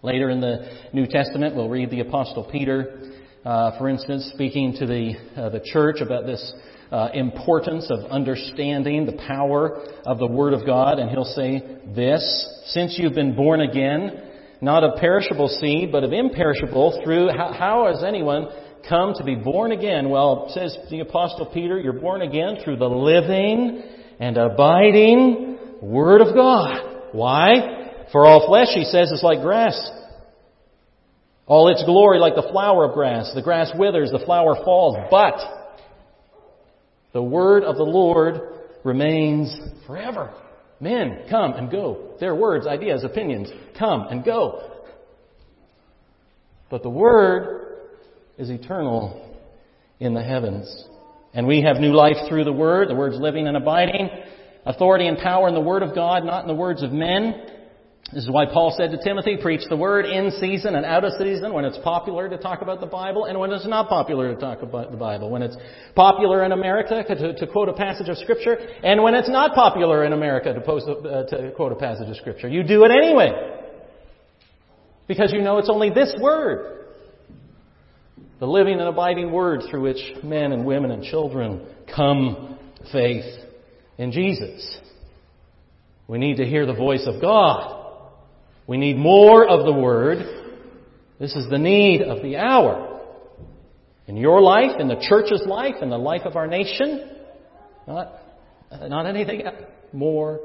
Later 0.03 0.29
in 0.29 0.41
the 0.41 0.89
New 0.93 1.07
Testament, 1.07 1.55
we'll 1.55 1.69
read 1.69 1.91
the 1.91 2.01
Apostle 2.01 2.49
Peter, 2.51 3.13
uh, 3.45 3.79
for 3.79 3.89
instance, 3.89 4.29
speaking 4.35 4.75
to 4.81 4.87
the, 4.87 5.13
uh, 5.37 5.51
the 5.51 5.61
church 5.73 6.01
about 6.01 6.27
this 6.27 6.53
uh, 6.91 7.09
importance 7.15 7.91
of 7.91 8.11
understanding 8.11 9.07
the 9.07 9.21
power 9.27 9.81
of 10.05 10.19
the 10.19 10.27
Word 10.27 10.53
of 10.53 10.67
God, 10.67 10.99
and 10.99 11.11
he'll 11.11 11.25
say 11.25 11.63
this, 11.95 12.63
since 12.67 12.99
you've 12.99 13.15
been 13.15 13.37
born 13.37 13.61
again, 13.61 14.25
not 14.61 14.85
of 14.85 14.99
perishable 15.01 15.49
seed, 15.49 15.93
but 15.93 16.05
of 16.05 16.13
imperishable, 16.13 17.01
through, 17.05 17.29
how, 17.29 17.53
how 17.53 17.87
has 17.93 18.03
anyone 18.05 18.49
come 18.89 19.15
to 19.15 19.25
be 19.25 19.35
born 19.35 19.73
again? 19.73 20.11
Well, 20.11 20.51
says 20.53 20.77
the 20.91 21.01
Apostle 21.01 21.51
Peter, 21.55 21.79
you're 21.79 21.93
born 21.93 22.23
again 22.23 22.57
through 22.65 22.77
the 22.77 22.89
living 22.89 23.83
and 24.19 24.37
abiding 24.37 25.59
Word 25.81 26.21
of 26.21 26.35
God. 26.35 27.13
Why? 27.13 28.07
For 28.13 28.27
all 28.27 28.47
flesh, 28.47 28.69
he 28.75 28.85
says, 28.85 29.11
is 29.11 29.23
like 29.23 29.41
grass. 29.41 29.79
All 31.47 31.69
its 31.69 31.85
glory 31.85 32.19
like 32.19 32.35
the 32.35 32.49
flower 32.51 32.85
of 32.85 32.95
grass. 32.95 33.33
The 33.35 33.43
grass 33.43 33.71
withers, 33.77 34.11
the 34.11 34.25
flower 34.25 34.57
falls, 34.65 34.97
but 35.11 35.60
the 37.13 37.23
word 37.23 37.65
of 37.65 37.77
the 37.77 37.83
Lord 37.83 38.41
remains 38.85 39.55
forever. 39.87 40.33
Men, 40.81 41.25
come 41.29 41.53
and 41.53 41.71
go. 41.71 42.15
Their 42.21 42.35
words, 42.35 42.67
ideas, 42.67 43.05
opinions, 43.05 43.51
come 43.79 44.07
and 44.11 44.25
go. 44.25 44.71
But 46.71 46.83
the 46.83 46.91
word 46.91 47.79
is 48.39 48.49
eternal 48.49 49.37
in 49.99 50.15
the 50.15 50.23
heavens. 50.23 50.85
And 51.35 51.47
we 51.47 51.63
have 51.63 51.77
new 51.77 51.93
life 51.93 52.17
through 52.29 52.45
the 52.45 52.53
word. 52.53 52.89
The 52.89 52.95
word's 52.95 53.19
living 53.19 53.47
and 53.47 53.57
abiding. 53.57 54.09
Authority 54.65 55.07
and 55.07 55.19
power 55.19 55.49
in 55.49 55.55
the 55.55 55.61
word 55.61 55.83
of 55.83 55.95
God, 55.95 56.25
not 56.25 56.43
in 56.43 56.49
the 56.49 56.55
words 56.55 56.83
of 56.83 56.93
men. 56.93 57.47
This 58.13 58.25
is 58.25 58.31
why 58.31 58.45
Paul 58.47 58.75
said 58.77 58.91
to 58.91 58.99
Timothy, 59.05 59.37
preach 59.41 59.61
the 59.69 59.77
word 59.77 60.05
in 60.05 60.33
season 60.33 60.75
and 60.75 60.85
out 60.85 61.05
of 61.05 61.13
season, 61.13 61.53
when 61.53 61.65
it's 61.65 61.79
popular 61.85 62.29
to 62.29 62.37
talk 62.39 62.61
about 62.61 62.81
the 62.81 62.87
Bible 62.87 63.27
and 63.27 63.39
when 63.39 63.53
it's 63.53 63.67
not 63.67 63.89
popular 63.89 64.35
to 64.35 64.41
talk 64.41 64.63
about 64.63 64.91
the 64.91 64.97
Bible. 64.97 65.31
When 65.31 65.43
it's 65.43 65.57
popular 65.95 66.45
in 66.45 66.51
America 66.51 67.05
to, 67.07 67.35
to 67.35 67.47
quote 67.47 67.69
a 67.69 67.73
passage 67.73 68.09
of 68.09 68.19
Scripture 68.19 68.57
and 68.83 69.03
when 69.05 69.15
it's 69.15 69.29
not 69.29 69.55
popular 69.55 70.05
in 70.05 70.13
America 70.13 70.53
to, 70.53 70.61
post, 70.61 70.89
uh, 70.89 71.23
to 71.25 71.53
quote 71.55 71.71
a 71.71 71.77
passage 71.77 72.09
of 72.09 72.17
Scripture. 72.17 72.49
You 72.49 72.65
do 72.65 72.85
it 72.85 72.91
anyway. 72.91 73.31
Because 75.07 75.33
you 75.33 75.41
know 75.41 75.59
it's 75.59 75.71
only 75.71 75.91
this 75.91 76.13
word. 76.21 76.89
The 78.41 78.47
living 78.47 78.81
and 78.81 78.89
abiding 78.89 79.31
word 79.31 79.63
through 79.71 79.83
which 79.83 80.03
men 80.25 80.51
and 80.51 80.65
women 80.65 80.91
and 80.91 81.05
children 81.05 81.65
come 81.95 82.59
to 82.77 82.93
faith 82.93 83.25
in 83.99 84.11
Jesus. 84.11 84.79
We 86.09 86.19
need 86.19 86.39
to 86.39 86.45
hear 86.45 86.67
the 86.67 86.75
voice 86.75 87.07
of 87.07 87.21
God. 87.21 87.80
We 88.71 88.77
need 88.77 88.99
more 88.99 89.49
of 89.49 89.67
the 89.67 89.73
Word. 89.73 90.19
This 91.19 91.35
is 91.35 91.51
the 91.51 91.59
need 91.59 92.03
of 92.03 92.23
the 92.23 92.37
hour. 92.37 93.01
In 94.07 94.17
your 94.17 94.41
life, 94.41 94.79
in 94.79 94.87
the 94.87 95.05
church's 95.09 95.43
life, 95.45 95.83
in 95.83 95.91
the 95.91 95.99
life 95.99 96.23
of 96.25 96.37
our 96.37 96.47
nation, 96.47 97.11
not, 97.89 98.13
not 98.71 99.07
anything. 99.07 99.43
More 99.93 100.39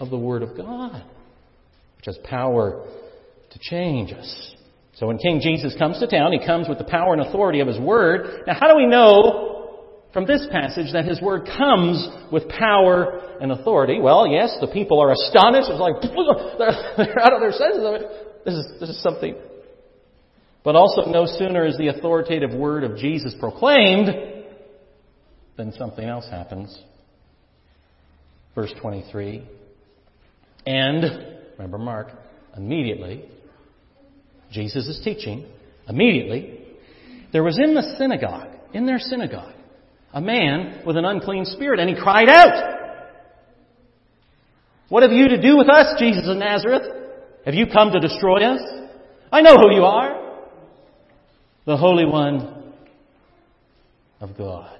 of 0.00 0.08
the 0.08 0.16
Word 0.16 0.42
of 0.42 0.56
God, 0.56 1.04
which 1.98 2.06
has 2.06 2.16
power 2.24 2.82
to 3.50 3.58
change 3.60 4.10
us. 4.10 4.54
So 4.94 5.08
when 5.08 5.18
King 5.18 5.40
Jesus 5.42 5.76
comes 5.78 5.98
to 5.98 6.06
town, 6.06 6.32
he 6.32 6.46
comes 6.46 6.70
with 6.70 6.78
the 6.78 6.84
power 6.84 7.12
and 7.12 7.20
authority 7.20 7.60
of 7.60 7.68
his 7.68 7.78
Word. 7.78 8.44
Now, 8.46 8.54
how 8.58 8.68
do 8.68 8.76
we 8.76 8.86
know 8.86 9.45
from 10.16 10.24
this 10.24 10.46
passage 10.50 10.94
that 10.94 11.04
his 11.04 11.20
word 11.20 11.46
comes 11.58 12.08
with 12.32 12.48
power 12.48 13.36
and 13.38 13.52
authority. 13.52 14.00
Well, 14.00 14.26
yes, 14.26 14.56
the 14.62 14.66
people 14.66 14.98
are 14.98 15.12
astonished. 15.12 15.68
It's 15.68 15.78
like, 15.78 16.00
they're 16.96 17.20
out 17.20 17.34
of 17.34 17.40
their 17.42 17.52
senses. 17.52 18.08
This 18.42 18.54
is, 18.54 18.80
this 18.80 18.88
is 18.88 19.02
something. 19.02 19.36
But 20.64 20.74
also, 20.74 21.02
no 21.10 21.26
sooner 21.26 21.66
is 21.66 21.76
the 21.76 21.88
authoritative 21.88 22.54
word 22.54 22.82
of 22.82 22.96
Jesus 22.96 23.34
proclaimed 23.38 24.08
than 25.58 25.74
something 25.74 26.08
else 26.08 26.26
happens. 26.30 26.74
Verse 28.54 28.72
23. 28.80 29.46
And, 30.64 31.36
remember 31.58 31.76
Mark, 31.76 32.08
immediately, 32.56 33.28
Jesus 34.50 34.88
is 34.88 34.98
teaching, 35.04 35.44
immediately, 35.86 36.58
there 37.34 37.42
was 37.42 37.58
in 37.58 37.74
the 37.74 37.96
synagogue, 37.98 38.48
in 38.72 38.86
their 38.86 38.98
synagogue, 38.98 39.55
a 40.16 40.20
man 40.22 40.80
with 40.86 40.96
an 40.96 41.04
unclean 41.04 41.44
spirit, 41.44 41.78
and 41.78 41.90
he 41.90 41.94
cried 41.94 42.30
out, 42.30 43.04
What 44.88 45.02
have 45.02 45.12
you 45.12 45.28
to 45.28 45.42
do 45.42 45.58
with 45.58 45.68
us, 45.68 45.94
Jesus 45.98 46.26
of 46.26 46.38
Nazareth? 46.38 46.84
Have 47.44 47.52
you 47.52 47.66
come 47.66 47.92
to 47.92 48.00
destroy 48.00 48.42
us? 48.42 48.62
I 49.30 49.42
know 49.42 49.56
who 49.56 49.74
you 49.74 49.82
are. 49.82 50.40
The 51.66 51.76
Holy 51.76 52.06
One 52.06 52.72
of 54.18 54.38
God. 54.38 54.78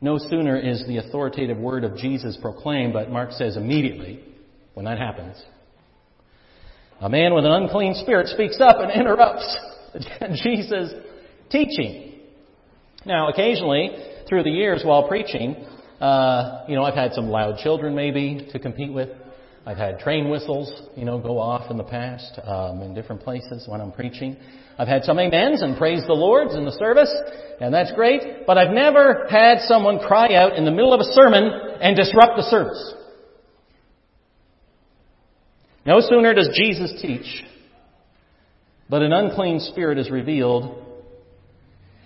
No 0.00 0.16
sooner 0.16 0.56
is 0.56 0.84
the 0.86 0.98
authoritative 0.98 1.58
word 1.58 1.82
of 1.82 1.96
Jesus 1.96 2.38
proclaimed, 2.40 2.92
but 2.92 3.10
Mark 3.10 3.32
says 3.32 3.56
immediately, 3.56 4.20
when 4.74 4.86
that 4.86 4.98
happens, 4.98 5.42
a 7.00 7.08
man 7.08 7.34
with 7.34 7.44
an 7.44 7.50
unclean 7.50 7.94
spirit 7.94 8.28
speaks 8.28 8.60
up 8.60 8.76
and 8.78 8.92
interrupts 8.94 9.58
Jesus' 10.44 10.92
teaching. 11.50 12.09
Now, 13.06 13.28
occasionally, 13.28 13.90
through 14.28 14.42
the 14.42 14.50
years 14.50 14.82
while 14.84 15.08
preaching, 15.08 15.56
uh, 16.00 16.64
you 16.68 16.74
know, 16.74 16.84
I've 16.84 16.94
had 16.94 17.14
some 17.14 17.28
loud 17.28 17.58
children 17.58 17.94
maybe 17.94 18.48
to 18.52 18.58
compete 18.58 18.92
with. 18.92 19.08
I've 19.64 19.78
had 19.78 19.98
train 20.00 20.30
whistles, 20.30 20.70
you 20.96 21.04
know, 21.04 21.18
go 21.18 21.38
off 21.38 21.70
in 21.70 21.78
the 21.78 21.84
past 21.84 22.38
um, 22.44 22.82
in 22.82 22.94
different 22.94 23.22
places 23.22 23.66
when 23.66 23.80
I'm 23.80 23.92
preaching. 23.92 24.36
I've 24.78 24.88
had 24.88 25.04
some 25.04 25.18
amens 25.18 25.62
and 25.62 25.76
praise 25.78 26.02
the 26.06 26.14
Lord's 26.14 26.54
in 26.54 26.64
the 26.64 26.72
service, 26.72 27.14
and 27.60 27.72
that's 27.72 27.92
great. 27.92 28.46
But 28.46 28.58
I've 28.58 28.72
never 28.72 29.26
had 29.30 29.60
someone 29.60 29.98
cry 29.98 30.34
out 30.34 30.56
in 30.56 30.64
the 30.64 30.70
middle 30.70 30.92
of 30.92 31.00
a 31.00 31.04
sermon 31.04 31.44
and 31.80 31.96
disrupt 31.96 32.36
the 32.36 32.42
service. 32.44 32.94
No 35.86 36.00
sooner 36.00 36.34
does 36.34 36.50
Jesus 36.54 37.00
teach, 37.00 37.44
but 38.90 39.02
an 39.02 39.12
unclean 39.12 39.60
spirit 39.60 39.98
is 39.98 40.10
revealed 40.10 40.86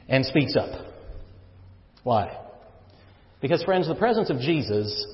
and 0.08 0.24
speaks 0.24 0.54
up. 0.56 0.83
Why? 2.04 2.38
Because, 3.40 3.62
friends, 3.64 3.88
the 3.88 3.94
presence 3.94 4.30
of 4.30 4.38
Jesus 4.38 5.06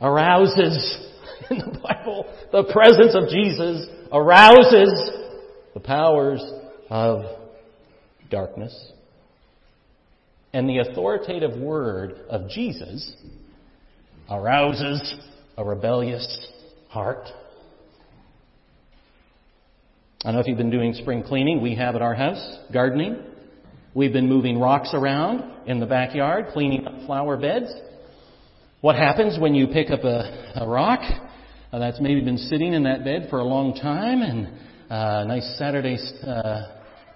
arouses, 0.00 1.08
in 1.50 1.58
the 1.58 1.78
Bible, 1.78 2.24
the 2.50 2.64
presence 2.72 3.14
of 3.14 3.28
Jesus 3.28 3.86
arouses 4.10 5.10
the 5.74 5.80
powers 5.80 6.42
of 6.88 7.22
darkness. 8.30 8.74
And 10.52 10.68
the 10.68 10.78
authoritative 10.78 11.58
word 11.58 12.12
of 12.28 12.48
Jesus 12.48 13.14
arouses 14.30 15.14
a 15.56 15.64
rebellious 15.64 16.48
heart. 16.88 17.26
I 20.20 20.28
don't 20.28 20.34
know 20.34 20.40
if 20.40 20.46
you've 20.46 20.58
been 20.58 20.70
doing 20.70 20.94
spring 20.94 21.22
cleaning. 21.22 21.62
We 21.62 21.74
have 21.76 21.96
at 21.96 22.02
our 22.02 22.14
house, 22.14 22.58
gardening. 22.72 23.22
We've 23.94 24.12
been 24.12 24.26
moving 24.26 24.58
rocks 24.58 24.92
around 24.94 25.44
in 25.66 25.78
the 25.78 25.84
backyard, 25.84 26.46
cleaning 26.54 26.86
up 26.86 26.94
flower 27.04 27.36
beds. 27.36 27.70
What 28.80 28.96
happens 28.96 29.38
when 29.38 29.54
you 29.54 29.66
pick 29.66 29.90
up 29.90 30.02
a, 30.02 30.62
a 30.62 30.66
rock 30.66 31.00
uh, 31.70 31.78
that's 31.78 32.00
maybe 32.00 32.22
been 32.22 32.38
sitting 32.38 32.72
in 32.72 32.84
that 32.84 33.04
bed 33.04 33.26
for 33.28 33.40
a 33.40 33.44
long 33.44 33.74
time 33.74 34.22
and 34.22 34.46
uh, 34.90 35.24
nice 35.24 35.56
Saturday, 35.58 35.98
uh, 36.26 36.62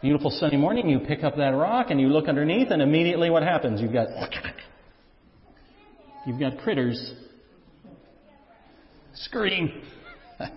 beautiful 0.03 0.31
sunny 0.31 0.59
morning, 0.59 0.91
you 0.91 0.99
pick 0.99 1.25
up 1.25 1.37
that 1.37 1.55
rock 1.55 1.87
and 1.89 1.99
you 1.99 2.09
look 2.09 2.29
underneath 2.29 2.71
and 2.71 2.83
immediately 2.83 3.31
what 3.31 3.43
happens? 3.43 3.81
You've 3.81 3.95
got, 3.95 4.09
you've 6.27 6.39
got 6.39 6.59
critters 6.59 7.15
scurrying, 9.15 9.83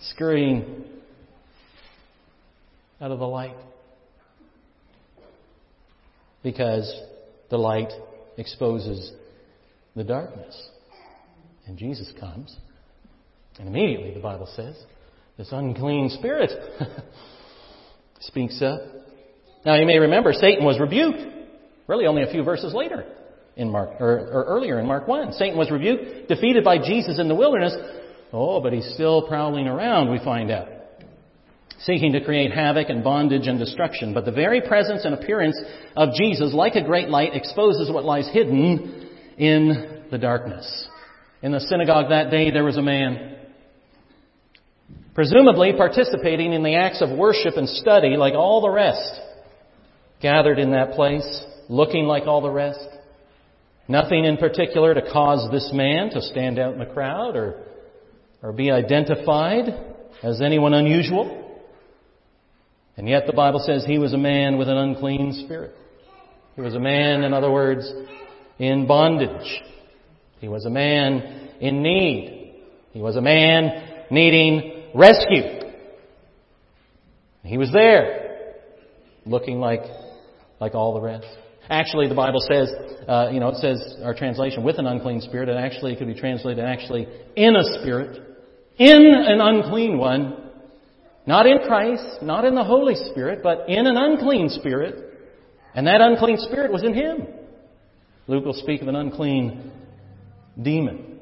scurrying 0.00 0.84
out 3.00 3.12
of 3.12 3.20
the 3.20 3.26
light 3.28 3.54
because 6.46 7.02
the 7.50 7.56
light 7.56 7.90
exposes 8.38 9.10
the 9.96 10.04
darkness. 10.04 10.56
And 11.66 11.76
Jesus 11.76 12.08
comes, 12.20 12.56
and 13.58 13.66
immediately, 13.66 14.14
the 14.14 14.20
Bible 14.20 14.48
says, 14.54 14.80
this 15.36 15.48
unclean 15.50 16.08
spirit 16.10 16.52
speaks 18.20 18.62
up. 18.62 18.80
Now, 19.64 19.74
you 19.74 19.86
may 19.86 19.98
remember 19.98 20.32
Satan 20.32 20.64
was 20.64 20.78
rebuked, 20.78 21.18
really 21.88 22.06
only 22.06 22.22
a 22.22 22.30
few 22.30 22.44
verses 22.44 22.72
later 22.72 23.04
in 23.56 23.68
Mark, 23.68 24.00
or, 24.00 24.16
or 24.16 24.44
earlier 24.44 24.78
in 24.78 24.86
Mark 24.86 25.08
1. 25.08 25.32
Satan 25.32 25.58
was 25.58 25.68
rebuked, 25.72 26.28
defeated 26.28 26.62
by 26.62 26.78
Jesus 26.78 27.18
in 27.18 27.26
the 27.26 27.34
wilderness. 27.34 27.74
Oh, 28.32 28.60
but 28.60 28.72
he's 28.72 28.88
still 28.94 29.26
prowling 29.26 29.66
around, 29.66 30.12
we 30.12 30.20
find 30.20 30.52
out 30.52 30.68
seeking 31.80 32.12
to 32.12 32.24
create 32.24 32.52
havoc 32.52 32.88
and 32.88 33.04
bondage 33.04 33.46
and 33.46 33.58
destruction. 33.58 34.14
But 34.14 34.24
the 34.24 34.32
very 34.32 34.60
presence 34.60 35.04
and 35.04 35.14
appearance 35.14 35.60
of 35.96 36.14
Jesus, 36.14 36.54
like 36.54 36.74
a 36.74 36.84
great 36.84 37.08
light, 37.08 37.34
exposes 37.34 37.90
what 37.90 38.04
lies 38.04 38.28
hidden 38.32 39.08
in 39.36 40.04
the 40.10 40.18
darkness. 40.18 40.88
In 41.42 41.52
the 41.52 41.60
synagogue 41.60 42.10
that 42.10 42.30
day, 42.30 42.50
there 42.50 42.64
was 42.64 42.78
a 42.78 42.82
man, 42.82 43.36
presumably 45.14 45.74
participating 45.76 46.52
in 46.52 46.62
the 46.62 46.76
acts 46.76 47.02
of 47.02 47.16
worship 47.16 47.54
and 47.56 47.68
study 47.68 48.16
like 48.16 48.34
all 48.34 48.62
the 48.62 48.70
rest, 48.70 49.20
gathered 50.22 50.58
in 50.58 50.70
that 50.70 50.92
place, 50.92 51.44
looking 51.68 52.06
like 52.06 52.26
all 52.26 52.40
the 52.40 52.50
rest. 52.50 52.88
Nothing 53.88 54.24
in 54.24 54.38
particular 54.38 54.94
to 54.94 55.02
cause 55.12 55.48
this 55.52 55.70
man 55.72 56.10
to 56.10 56.22
stand 56.22 56.58
out 56.58 56.72
in 56.72 56.78
the 56.78 56.86
crowd 56.86 57.36
or, 57.36 57.62
or 58.42 58.52
be 58.52 58.70
identified 58.70 59.68
as 60.22 60.40
anyone 60.40 60.74
unusual. 60.74 61.45
And 62.96 63.08
yet 63.08 63.26
the 63.26 63.32
Bible 63.32 63.60
says 63.60 63.84
he 63.84 63.98
was 63.98 64.14
a 64.14 64.18
man 64.18 64.56
with 64.56 64.68
an 64.68 64.76
unclean 64.76 65.44
spirit. 65.44 65.74
He 66.54 66.62
was 66.62 66.74
a 66.74 66.80
man, 66.80 67.24
in 67.24 67.34
other 67.34 67.50
words, 67.50 67.90
in 68.58 68.86
bondage. 68.86 69.62
He 70.38 70.48
was 70.48 70.64
a 70.64 70.70
man 70.70 71.50
in 71.60 71.82
need. 71.82 72.54
He 72.92 73.00
was 73.00 73.16
a 73.16 73.20
man 73.20 74.06
needing 74.10 74.84
rescue. 74.94 75.70
He 77.42 77.58
was 77.58 77.70
there, 77.72 78.54
looking 79.26 79.60
like, 79.60 79.82
like 80.58 80.74
all 80.74 80.94
the 80.94 81.00
rest. 81.00 81.26
Actually, 81.68 82.08
the 82.08 82.14
Bible 82.14 82.40
says, 82.40 82.72
uh, 83.06 83.28
you 83.32 83.40
know, 83.40 83.48
it 83.48 83.56
says 83.56 83.96
our 84.02 84.14
translation 84.14 84.62
with 84.62 84.78
an 84.78 84.86
unclean 84.86 85.20
spirit, 85.20 85.48
and 85.48 85.58
actually 85.58 85.92
it 85.92 85.98
could 85.98 86.06
be 86.06 86.14
translated 86.14 86.64
actually 86.64 87.06
in 87.34 87.54
a 87.56 87.80
spirit, 87.80 88.22
in 88.78 89.14
an 89.14 89.40
unclean 89.40 89.98
one, 89.98 90.45
not 91.26 91.46
in 91.46 91.58
Christ, 91.66 92.22
not 92.22 92.44
in 92.44 92.54
the 92.54 92.64
Holy 92.64 92.94
Spirit, 93.10 93.40
but 93.42 93.68
in 93.68 93.86
an 93.86 93.96
unclean 93.96 94.48
spirit, 94.48 95.14
and 95.74 95.86
that 95.86 96.00
unclean 96.00 96.38
spirit 96.38 96.72
was 96.72 96.84
in 96.84 96.94
him. 96.94 97.26
Luke 98.28 98.44
will 98.44 98.54
speak 98.54 98.82
of 98.82 98.88
an 98.88 98.96
unclean 98.96 99.70
demon. 100.60 101.18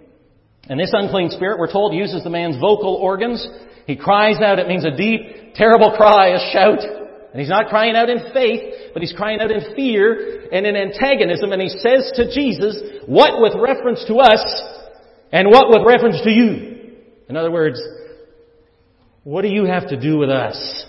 And 0.69 0.81
this 0.81 0.93
unclean 0.93 1.31
spirit, 1.31 1.59
we're 1.59 1.73
told, 1.73 1.93
uses 1.95 2.23
the 2.23 2.31
man's 2.31 2.57
vocal 2.57 2.95
organs. 2.95 3.47
He 3.87 3.97
cries 3.97 4.41
out. 4.41 4.59
It 4.59 4.69
means 4.69 4.85
a 4.85 4.97
deep, 4.97 5.55
terrible 5.55 5.93
cry, 5.97 6.29
a 6.29 6.53
shout. 6.53 6.81
And 6.81 7.41
he's 7.41 7.51
not 7.51 7.69
crying 7.69 7.97
out 7.97 8.09
in 8.09 8.33
faith, 8.33 8.93
but 8.93 9.03
he's 9.03 9.13
crying 9.13 9.41
out 9.41 9.51
in 9.51 9.75
fear 9.75 10.49
and 10.53 10.65
in 10.65 10.77
antagonism. 10.77 11.53
And 11.53 11.61
he 11.61 11.69
says 11.69 12.13
to 12.15 12.33
Jesus, 12.33 12.81
what 13.07 13.43
with 13.43 13.53
reference 13.61 14.05
to 14.07 14.15
us 14.17 14.63
and 15.33 15.49
what 15.51 15.69
with 15.69 15.87
reference 15.87 16.23
to 16.23 16.31
you? 16.31 16.93
In 17.29 17.37
other 17.37 17.51
words, 17.51 17.83
what 19.25 19.43
do 19.43 19.49
you 19.49 19.65
have 19.65 19.89
to 19.89 20.01
do 20.01 20.19
with 20.19 20.31
us? 20.31 20.85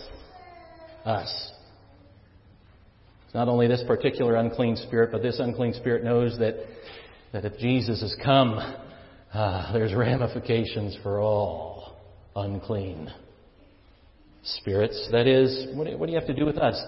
Us. 1.05 1.51
It's 3.25 3.33
not 3.33 3.47
only 3.47 3.67
this 3.67 3.83
particular 3.87 4.35
unclean 4.35 4.75
spirit, 4.75 5.11
but 5.11 5.21
this 5.21 5.39
unclean 5.39 5.73
spirit 5.73 6.03
knows 6.03 6.37
that, 6.39 6.55
that 7.31 7.45
if 7.45 7.57
Jesus 7.57 8.01
has 8.01 8.15
come, 8.23 8.59
uh, 9.33 9.73
there's 9.73 9.93
ramifications 9.93 10.97
for 11.01 11.19
all 11.19 11.97
unclean 12.35 13.11
spirits. 14.43 15.07
That 15.11 15.27
is, 15.27 15.67
what 15.73 15.87
do, 15.87 15.97
what 15.97 16.07
do 16.07 16.11
you 16.11 16.19
have 16.19 16.27
to 16.27 16.33
do 16.33 16.45
with 16.45 16.57
us? 16.57 16.81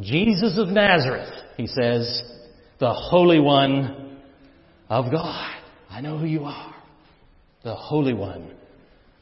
Jesus 0.00 0.58
of 0.58 0.68
Nazareth, 0.68 1.32
he 1.56 1.66
says, 1.66 2.22
the 2.80 2.92
Holy 2.92 3.40
One 3.40 4.18
of 4.88 5.10
God. 5.10 5.54
I 5.90 6.00
know 6.00 6.18
who 6.18 6.26
you 6.26 6.44
are. 6.44 6.74
The 7.64 7.74
Holy 7.74 8.12
One 8.12 8.50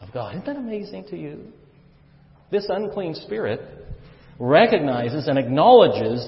of 0.01 0.13
God. 0.13 0.35
Isn't 0.35 0.47
that 0.47 0.57
amazing 0.57 1.07
to 1.11 1.17
you? 1.17 1.53
This 2.55 2.67
unclean 2.69 3.17
spirit 3.17 3.61
recognizes 4.39 5.27
and 5.27 5.41
acknowledges 5.41 6.25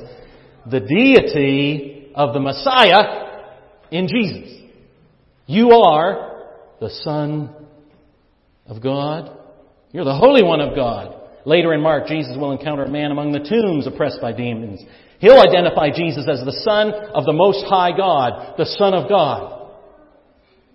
the 0.69 0.81
deity 0.81 2.11
of 2.17 2.35
the 2.35 2.41
Messiah 2.41 3.45
in 3.93 4.09
Jesus. 4.09 4.53
You 5.47 5.71
are 5.71 6.49
the 6.81 6.91
Son 6.91 7.55
of 8.67 8.83
God. 8.83 9.39
You're 9.93 10.05
the 10.05 10.19
Holy 10.19 10.43
One 10.43 10.61
of 10.61 10.75
God. 10.75 11.15
Later 11.45 11.73
in 11.73 11.81
Mark, 11.81 12.09
Jesus 12.09 12.37
will 12.37 12.51
encounter 12.51 12.83
a 12.83 12.91
man 12.91 13.13
among 13.13 13.31
the 13.31 13.49
tombs 13.49 13.87
oppressed 13.87 14.21
by 14.21 14.33
demons. 14.33 14.83
He'll 15.21 15.39
identify 15.39 15.91
Jesus 15.95 16.27
as 16.29 16.45
the 16.45 16.61
Son 16.65 16.93
of 17.15 17.25
the 17.25 17.33
Most 17.33 17.65
High 17.69 17.97
God, 17.97 18.55
the 18.59 18.67
Son 18.67 18.95
of 18.95 19.09
God. 19.09 19.71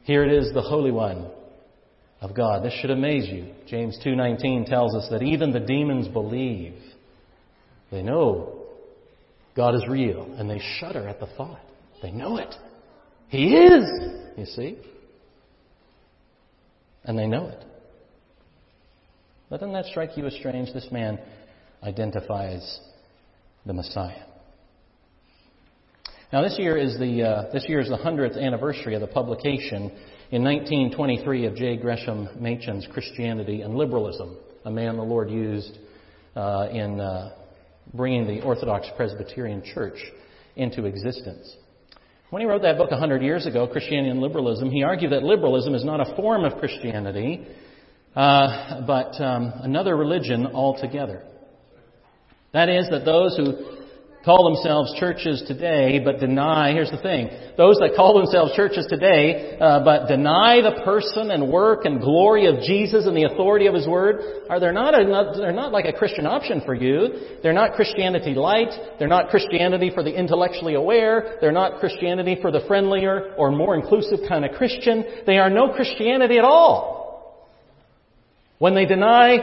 Here 0.04 0.24
it 0.24 0.32
is, 0.32 0.54
the 0.54 0.62
Holy 0.62 0.92
One 0.92 1.30
of 2.22 2.36
God. 2.36 2.64
This 2.64 2.74
should 2.74 2.92
amaze 2.92 3.28
you. 3.28 3.48
James 3.68 3.98
2:19 4.00 4.66
tells 4.66 4.96
us 4.96 5.10
that 5.10 5.24
even 5.24 5.52
the 5.52 5.60
demons 5.60 6.08
believe. 6.08 6.80
They 7.92 8.04
know 8.04 8.62
God 9.56 9.76
is 9.76 9.86
real 9.88 10.24
and 10.38 10.50
they 10.50 10.60
shudder 10.80 11.08
at 11.08 11.20
the 11.20 11.26
thought. 11.26 11.60
They 12.02 12.12
know 12.12 12.38
it. 12.38 12.56
He 13.28 13.56
is, 13.56 13.90
you 14.38 14.46
see? 14.46 14.78
And 17.04 17.18
they 17.18 17.28
know 17.28 17.48
it. 17.48 17.66
But 19.50 19.60
doesn't 19.60 19.74
that 19.74 19.86
strike 19.86 20.16
you 20.16 20.26
as 20.28 20.34
strange? 20.36 20.72
This 20.74 20.88
man 20.92 21.20
identifies 21.84 22.80
the 23.66 23.74
Messiah. 23.74 24.24
Now, 26.32 26.42
this 26.42 26.58
year 26.58 26.78
is 26.78 26.98
the 26.98 27.24
uh, 27.24 27.52
this 27.52 27.66
year 27.68 27.82
is 27.82 27.90
the 27.90 27.98
hundredth 27.98 28.38
anniversary 28.38 28.96
of 28.96 29.02
the 29.02 29.08
publication 29.08 29.92
in 30.32 30.46
1923 30.46 31.46
of 31.46 31.56
J. 31.56 31.76
Gresham 31.76 32.30
Machen's 32.40 32.88
Christianity 32.94 33.64
and 33.64 33.76
Liberalism, 33.76 34.38
a 34.64 34.72
man 34.72 34.96
the 34.96 35.04
Lord 35.04 35.30
used 35.30 35.78
uh, 36.38 36.70
in 36.72 37.02
uh, 37.02 37.34
bringing 37.94 38.26
the 38.26 38.42
Orthodox 38.42 38.88
Presbyterian 38.96 39.62
Church 39.74 40.00
into 40.56 40.86
existence. 40.86 41.54
When 42.30 42.42
he 42.42 42.48
wrote 42.48 42.62
that 42.62 42.78
book 42.78 42.92
100 42.92 43.22
years 43.22 43.46
ago, 43.46 43.68
Christianity 43.68 44.10
and 44.10 44.22
Liberalism, 44.22 44.72
he 44.72 44.84
argued 44.84 45.12
that 45.12 45.22
liberalism 45.22 45.76
is 45.76 45.84
not 45.84 46.00
a 46.00 46.16
form 46.16 46.46
of 46.46 46.60
Christianity, 46.60 47.46
uh, 48.16 48.86
but 48.88 49.22
um, 49.22 49.52
another 49.64 49.98
religion 49.98 50.48
altogether. 50.48 51.24
That 52.54 52.70
is, 52.70 52.88
that 52.90 53.04
those 53.04 53.36
who 53.36 53.81
call 54.24 54.54
themselves 54.54 54.94
churches 55.00 55.44
today 55.48 56.00
but 56.04 56.20
deny, 56.20 56.72
here's 56.74 56.92
the 56.92 57.02
thing, 57.02 57.30
those 57.58 57.78
that 57.78 57.94
call 57.96 58.18
themselves 58.18 58.54
churches 58.56 58.86
today 58.88 59.58
uh, 59.60 59.84
but 59.84 60.08
deny 60.08 60.62
the 60.62 60.82
person 60.84 61.32
and 61.32 61.52
work 61.52 61.86
and 61.86 62.00
glory 62.00 62.46
of 62.46 62.62
Jesus 62.64 63.06
and 63.06 63.18
the 63.18 63.24
authority 63.24 63.68
of 63.68 63.74
His 63.74 63.88
Word, 63.88 64.46
are 64.50 64.60
they're 64.60 64.74
not, 64.74 64.94
a, 64.94 65.34
they're 65.38 65.52
not 65.52 65.72
like 65.72 65.86
a 65.86 65.94
Christian 65.94 66.26
option 66.26 66.62
for 66.66 66.76
you. 66.76 67.40
They're 67.42 67.54
not 67.54 67.74
Christianity 67.74 68.34
light. 68.34 68.70
They're 69.00 69.08
not 69.08 69.30
Christianity 69.30 69.92
for 69.94 70.04
the 70.04 70.14
intellectually 70.14 70.76
aware. 70.76 71.38
They're 71.42 71.52
not 71.52 71.80
Christianity 71.80 72.38
for 72.42 72.52
the 72.52 72.62
friendlier 72.68 73.34
or 73.38 73.52
more 73.52 73.76
inclusive 73.76 74.20
kind 74.28 74.46
of 74.46 74.52
Christian. 74.52 75.04
They 75.26 75.38
are 75.38 75.50
no 75.50 75.74
Christianity 75.74 76.38
at 76.38 76.44
all. 76.44 77.02
When 78.60 78.76
they 78.76 78.86
deny 78.86 79.38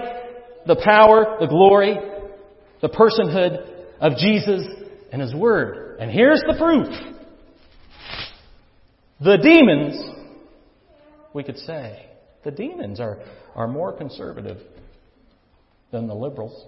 the 0.67 0.77
power, 0.77 1.39
the 1.41 1.47
glory, 1.47 1.97
the 2.81 2.89
personhood 2.89 3.78
of 4.01 4.17
Jesus 4.17 4.67
and 5.13 5.21
His 5.21 5.35
Word. 5.35 5.99
And 6.01 6.11
here's 6.11 6.43
the 6.47 6.57
proof. 6.59 6.89
The 9.21 9.37
demons, 9.37 10.01
we 11.35 11.43
could 11.43 11.59
say, 11.59 12.07
the 12.45 12.51
demons 12.51 13.01
are, 13.01 13.19
are 13.55 13.67
more 13.67 13.93
conservative 13.93 14.59
than 15.91 16.07
the 16.07 16.15
liberals. 16.15 16.67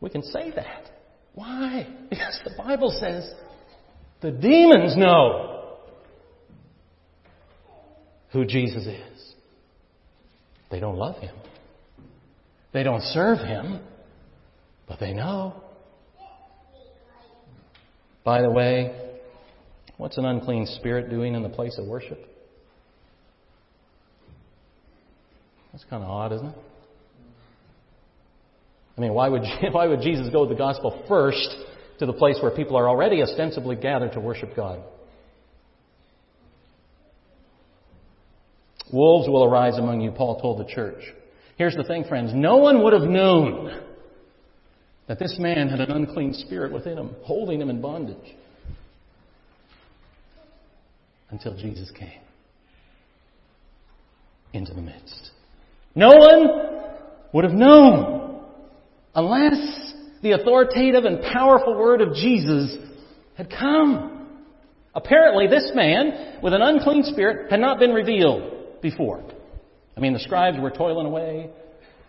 We 0.00 0.10
can 0.10 0.22
say 0.22 0.52
that. 0.54 0.90
Why? 1.34 1.86
Because 2.08 2.40
the 2.44 2.52
Bible 2.56 2.90
says 3.00 3.30
the 4.20 4.30
demons 4.30 4.96
know 4.96 5.76
who 8.32 8.44
Jesus 8.44 8.86
is. 8.86 9.34
They 10.70 10.80
don't 10.80 10.96
love 10.96 11.16
him. 11.16 11.34
They 12.72 12.82
don't 12.82 13.02
serve 13.02 13.38
him, 13.38 13.80
but 14.90 14.98
they 14.98 15.12
know. 15.12 15.54
By 18.24 18.42
the 18.42 18.50
way, 18.50 19.12
what's 19.98 20.18
an 20.18 20.24
unclean 20.24 20.66
spirit 20.66 21.08
doing 21.08 21.36
in 21.36 21.44
the 21.44 21.48
place 21.48 21.78
of 21.78 21.86
worship? 21.86 22.18
That's 25.70 25.84
kind 25.84 26.02
of 26.02 26.10
odd, 26.10 26.32
isn't 26.32 26.48
it? 26.48 26.58
I 28.98 29.00
mean, 29.00 29.14
why 29.14 29.28
would, 29.28 29.42
why 29.70 29.86
would 29.86 30.00
Jesus 30.00 30.28
go 30.30 30.40
with 30.40 30.50
the 30.50 30.56
gospel 30.56 31.04
first 31.06 31.48
to 32.00 32.06
the 32.06 32.12
place 32.12 32.38
where 32.42 32.50
people 32.50 32.76
are 32.76 32.88
already 32.88 33.22
ostensibly 33.22 33.76
gathered 33.76 34.12
to 34.14 34.20
worship 34.20 34.56
God? 34.56 34.82
Wolves 38.92 39.28
will 39.28 39.44
arise 39.44 39.78
among 39.78 40.00
you, 40.00 40.10
Paul 40.10 40.40
told 40.40 40.58
the 40.58 40.68
church. 40.74 41.00
Here's 41.56 41.76
the 41.76 41.84
thing, 41.84 42.06
friends. 42.08 42.32
No 42.34 42.56
one 42.56 42.82
would 42.82 42.92
have 42.92 43.02
known 43.02 43.89
that 45.10 45.18
this 45.18 45.40
man 45.40 45.68
had 45.68 45.80
an 45.80 45.90
unclean 45.90 46.32
spirit 46.32 46.70
within 46.70 46.96
him, 46.96 47.10
holding 47.24 47.60
him 47.60 47.68
in 47.68 47.80
bondage, 47.80 48.36
until 51.30 51.52
Jesus 51.56 51.90
came 51.98 52.20
into 54.52 54.72
the 54.72 54.80
midst. 54.80 55.32
No 55.96 56.10
one 56.10 56.84
would 57.32 57.42
have 57.42 57.52
known 57.52 58.40
unless 59.12 59.94
the 60.22 60.30
authoritative 60.30 61.04
and 61.04 61.20
powerful 61.32 61.76
word 61.76 62.02
of 62.02 62.14
Jesus 62.14 62.76
had 63.36 63.50
come. 63.50 64.28
Apparently, 64.94 65.48
this 65.48 65.72
man 65.74 66.38
with 66.40 66.52
an 66.52 66.62
unclean 66.62 67.02
spirit 67.02 67.50
had 67.50 67.58
not 67.58 67.80
been 67.80 67.90
revealed 67.90 68.80
before. 68.80 69.24
I 69.96 69.98
mean, 69.98 70.12
the 70.12 70.20
scribes 70.20 70.56
were 70.60 70.70
toiling 70.70 71.08
away, 71.08 71.50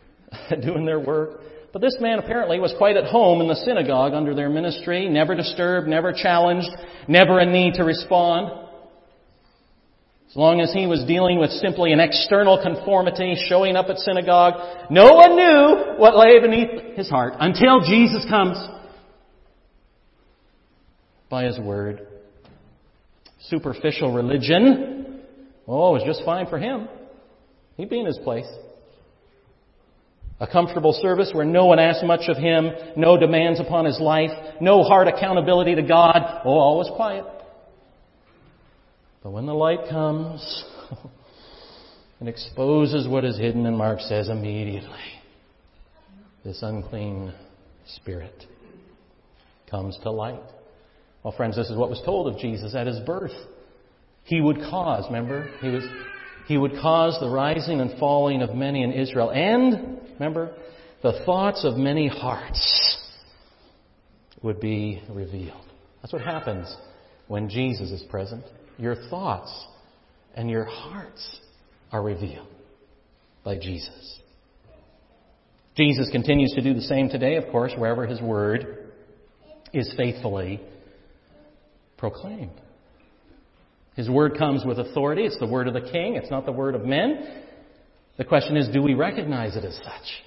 doing 0.61 0.85
their 0.85 0.99
work. 0.99 1.41
But 1.73 1.81
this 1.81 1.97
man 2.01 2.19
apparently 2.19 2.59
was 2.59 2.73
quite 2.77 2.97
at 2.97 3.05
home 3.05 3.39
in 3.41 3.47
the 3.47 3.55
synagogue 3.55 4.13
under 4.13 4.35
their 4.35 4.49
ministry, 4.49 5.07
never 5.07 5.35
disturbed, 5.35 5.87
never 5.87 6.11
challenged, 6.11 6.69
never 7.07 7.39
in 7.39 7.53
need 7.53 7.75
to 7.75 7.83
respond. 7.83 8.67
As 10.29 10.35
long 10.35 10.61
as 10.61 10.71
he 10.73 10.87
was 10.87 11.03
dealing 11.05 11.39
with 11.39 11.49
simply 11.51 11.91
an 11.91 11.99
external 11.99 12.61
conformity, 12.61 13.35
showing 13.47 13.75
up 13.75 13.87
at 13.89 13.97
synagogue, 13.99 14.89
no 14.89 15.13
one 15.13 15.35
knew 15.35 15.97
what 15.97 16.17
lay 16.17 16.39
beneath 16.39 16.95
his 16.95 17.09
heart 17.09 17.33
until 17.39 17.81
Jesus 17.81 18.25
comes 18.29 18.57
by 21.29 21.45
his 21.45 21.59
word. 21.59 22.07
Superficial 23.47 24.13
religion, 24.13 25.21
oh, 25.67 25.95
it 25.95 25.99
was 25.99 26.03
just 26.05 26.23
fine 26.23 26.47
for 26.47 26.59
him. 26.59 26.87
He'd 27.75 27.89
be 27.89 27.99
in 27.99 28.05
his 28.05 28.19
place. 28.23 28.47
A 30.41 30.47
comfortable 30.47 30.91
service 30.91 31.29
where 31.33 31.45
no 31.45 31.67
one 31.67 31.77
asks 31.77 32.03
much 32.03 32.27
of 32.27 32.35
him, 32.35 32.71
no 32.97 33.15
demands 33.15 33.59
upon 33.59 33.85
his 33.85 33.99
life, 33.99 34.31
no 34.59 34.81
hard 34.81 35.07
accountability 35.07 35.75
to 35.75 35.83
God. 35.83 36.41
Oh, 36.43 36.49
all 36.49 36.77
was 36.79 36.89
quiet. 36.95 37.25
But 39.21 39.29
when 39.33 39.45
the 39.45 39.53
light 39.53 39.87
comes 39.87 40.63
and 42.19 42.27
exposes 42.27 43.07
what 43.07 43.23
is 43.23 43.37
hidden, 43.37 43.67
and 43.67 43.77
Mark 43.77 43.99
says 43.99 44.29
immediately, 44.29 44.89
this 46.43 46.63
unclean 46.63 47.31
spirit 47.85 48.45
comes 49.69 49.95
to 50.01 50.09
light. 50.09 50.41
Well, 51.21 51.35
friends, 51.37 51.55
this 51.55 51.69
is 51.69 51.77
what 51.77 51.91
was 51.91 52.01
told 52.03 52.33
of 52.33 52.39
Jesus 52.39 52.73
at 52.73 52.87
his 52.87 52.99
birth. 53.01 53.35
He 54.23 54.41
would 54.41 54.57
cause, 54.57 55.05
remember? 55.05 55.51
He 55.61 55.69
was, 55.69 55.83
he 56.45 56.57
would 56.57 56.73
cause 56.81 57.17
the 57.19 57.29
rising 57.29 57.79
and 57.79 57.97
falling 57.99 58.41
of 58.41 58.55
many 58.55 58.83
in 58.83 58.91
Israel 58.91 59.29
and 59.29 60.01
Remember? 60.21 60.51
The 61.01 61.23
thoughts 61.25 61.65
of 61.65 61.77
many 61.77 62.07
hearts 62.07 62.99
would 64.43 64.59
be 64.59 65.01
revealed. 65.09 65.65
That's 65.99 66.13
what 66.13 66.21
happens 66.21 66.71
when 67.27 67.49
Jesus 67.49 67.89
is 67.89 68.03
present. 68.03 68.43
Your 68.77 68.95
thoughts 69.09 69.51
and 70.35 70.47
your 70.47 70.65
hearts 70.65 71.39
are 71.91 72.03
revealed 72.03 72.49
by 73.43 73.57
Jesus. 73.57 74.19
Jesus 75.75 76.07
continues 76.11 76.51
to 76.53 76.61
do 76.61 76.75
the 76.75 76.81
same 76.81 77.09
today, 77.09 77.37
of 77.37 77.51
course, 77.51 77.73
wherever 77.75 78.05
his 78.05 78.21
word 78.21 78.91
is 79.73 79.91
faithfully 79.97 80.61
proclaimed. 81.97 82.61
His 83.95 84.09
word 84.09 84.37
comes 84.37 84.63
with 84.65 84.79
authority. 84.79 85.23
It's 85.23 85.39
the 85.39 85.47
word 85.47 85.67
of 85.67 85.73
the 85.73 85.81
king. 85.91 86.15
It's 86.15 86.31
not 86.31 86.45
the 86.45 86.51
word 86.51 86.75
of 86.75 86.85
men. 86.85 87.43
The 88.17 88.23
question 88.23 88.55
is, 88.57 88.69
do 88.69 88.81
we 88.81 88.93
recognize 88.93 89.55
it 89.55 89.65
as 89.65 89.75
such? 89.77 90.23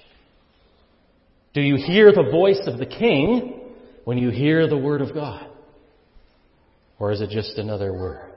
Do 1.53 1.61
you 1.61 1.75
hear 1.77 2.11
the 2.11 2.29
voice 2.31 2.61
of 2.67 2.77
the 2.77 2.85
king 2.85 3.61
when 4.03 4.17
you 4.17 4.29
hear 4.29 4.67
the 4.67 4.77
word 4.77 5.01
of 5.01 5.13
God? 5.13 5.47
Or 6.99 7.11
is 7.11 7.21
it 7.21 7.29
just 7.29 7.57
another 7.57 7.93
word? 7.93 8.31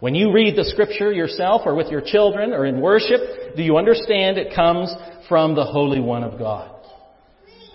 When 0.00 0.14
you 0.14 0.32
read 0.32 0.56
the 0.56 0.64
scripture 0.64 1.12
yourself 1.12 1.62
or 1.64 1.74
with 1.74 1.88
your 1.88 2.00
children 2.00 2.52
or 2.52 2.64
in 2.66 2.80
worship, 2.80 3.56
do 3.56 3.62
you 3.62 3.76
understand 3.78 4.38
it 4.38 4.54
comes 4.54 4.94
from 5.28 5.54
the 5.54 5.64
Holy 5.64 6.00
One 6.00 6.22
of 6.22 6.38
God? 6.38 6.70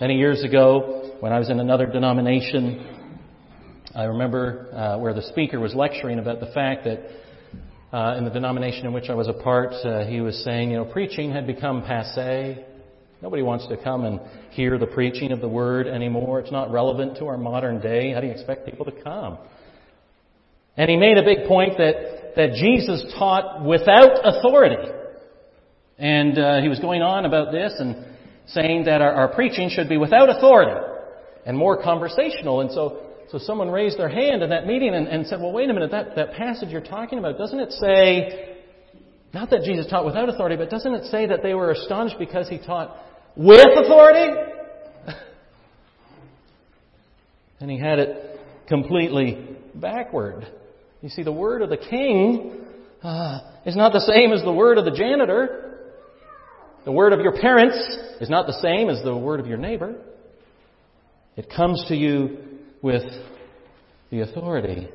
Many 0.00 0.16
years 0.16 0.42
ago, 0.42 1.16
when 1.20 1.32
I 1.32 1.38
was 1.38 1.50
in 1.50 1.60
another 1.60 1.86
denomination, 1.86 2.93
I 3.96 4.04
remember 4.04 4.66
uh, 4.72 4.98
where 4.98 5.14
the 5.14 5.22
speaker 5.22 5.60
was 5.60 5.72
lecturing 5.72 6.18
about 6.18 6.40
the 6.40 6.46
fact 6.46 6.82
that 6.82 6.98
uh, 7.92 8.16
in 8.18 8.24
the 8.24 8.30
denomination 8.30 8.86
in 8.86 8.92
which 8.92 9.08
I 9.08 9.14
was 9.14 9.28
a 9.28 9.32
part, 9.32 9.72
uh, 9.84 10.04
he 10.04 10.20
was 10.20 10.42
saying, 10.42 10.72
you 10.72 10.78
know, 10.78 10.84
preaching 10.84 11.30
had 11.30 11.46
become 11.46 11.82
passe. 11.82 12.64
Nobody 13.22 13.42
wants 13.44 13.68
to 13.68 13.76
come 13.76 14.04
and 14.04 14.20
hear 14.50 14.78
the 14.78 14.86
preaching 14.88 15.30
of 15.30 15.40
the 15.40 15.48
word 15.48 15.86
anymore. 15.86 16.40
It's 16.40 16.50
not 16.50 16.72
relevant 16.72 17.18
to 17.18 17.26
our 17.26 17.38
modern 17.38 17.80
day. 17.80 18.12
How 18.12 18.20
do 18.20 18.26
you 18.26 18.32
expect 18.32 18.66
people 18.66 18.84
to 18.84 18.90
come? 18.90 19.38
And 20.76 20.90
he 20.90 20.96
made 20.96 21.16
a 21.16 21.22
big 21.22 21.46
point 21.46 21.78
that, 21.78 22.34
that 22.34 22.54
Jesus 22.54 23.14
taught 23.16 23.64
without 23.64 24.22
authority. 24.24 24.90
And 25.98 26.36
uh, 26.36 26.60
he 26.62 26.68
was 26.68 26.80
going 26.80 27.02
on 27.02 27.26
about 27.26 27.52
this 27.52 27.72
and 27.78 28.04
saying 28.48 28.86
that 28.86 29.00
our, 29.00 29.12
our 29.12 29.28
preaching 29.28 29.70
should 29.70 29.88
be 29.88 29.98
without 29.98 30.30
authority 30.30 30.84
and 31.46 31.56
more 31.56 31.80
conversational. 31.80 32.60
And 32.60 32.72
so 32.72 33.03
so 33.30 33.38
someone 33.38 33.70
raised 33.70 33.98
their 33.98 34.08
hand 34.08 34.42
in 34.42 34.50
that 34.50 34.66
meeting 34.66 34.94
and, 34.94 35.06
and 35.08 35.26
said, 35.26 35.40
well, 35.40 35.52
wait 35.52 35.70
a 35.70 35.72
minute, 35.72 35.90
that, 35.90 36.16
that 36.16 36.32
passage 36.34 36.68
you're 36.68 36.80
talking 36.80 37.18
about, 37.18 37.38
doesn't 37.38 37.58
it 37.58 37.72
say, 37.72 38.56
not 39.32 39.50
that 39.50 39.62
Jesus 39.64 39.86
taught 39.90 40.04
without 40.04 40.28
authority, 40.28 40.56
but 40.56 40.70
doesn't 40.70 40.94
it 40.94 41.10
say 41.10 41.26
that 41.26 41.42
they 41.42 41.54
were 41.54 41.72
astonished 41.72 42.16
because 42.18 42.48
he 42.48 42.58
taught 42.58 42.96
with 43.36 43.66
authority? 43.76 44.40
and 47.60 47.70
he 47.70 47.78
had 47.78 47.98
it 47.98 48.40
completely 48.68 49.56
backward. 49.74 50.46
You 51.02 51.08
see, 51.08 51.22
the 51.22 51.32
word 51.32 51.62
of 51.62 51.68
the 51.68 51.76
king 51.76 52.64
uh, 53.02 53.40
is 53.66 53.76
not 53.76 53.92
the 53.92 54.00
same 54.00 54.32
as 54.32 54.42
the 54.42 54.52
word 54.52 54.78
of 54.78 54.84
the 54.84 54.92
janitor. 54.92 55.80
The 56.84 56.92
word 56.92 57.12
of 57.12 57.20
your 57.20 57.32
parents 57.40 57.76
is 58.20 58.30
not 58.30 58.46
the 58.46 58.60
same 58.60 58.88
as 58.88 59.02
the 59.02 59.16
word 59.16 59.40
of 59.40 59.46
your 59.46 59.58
neighbor. 59.58 59.96
It 61.36 61.50
comes 61.54 61.84
to 61.88 61.96
you 61.96 62.38
with 62.84 63.02
the 64.10 64.20
authority 64.20 64.88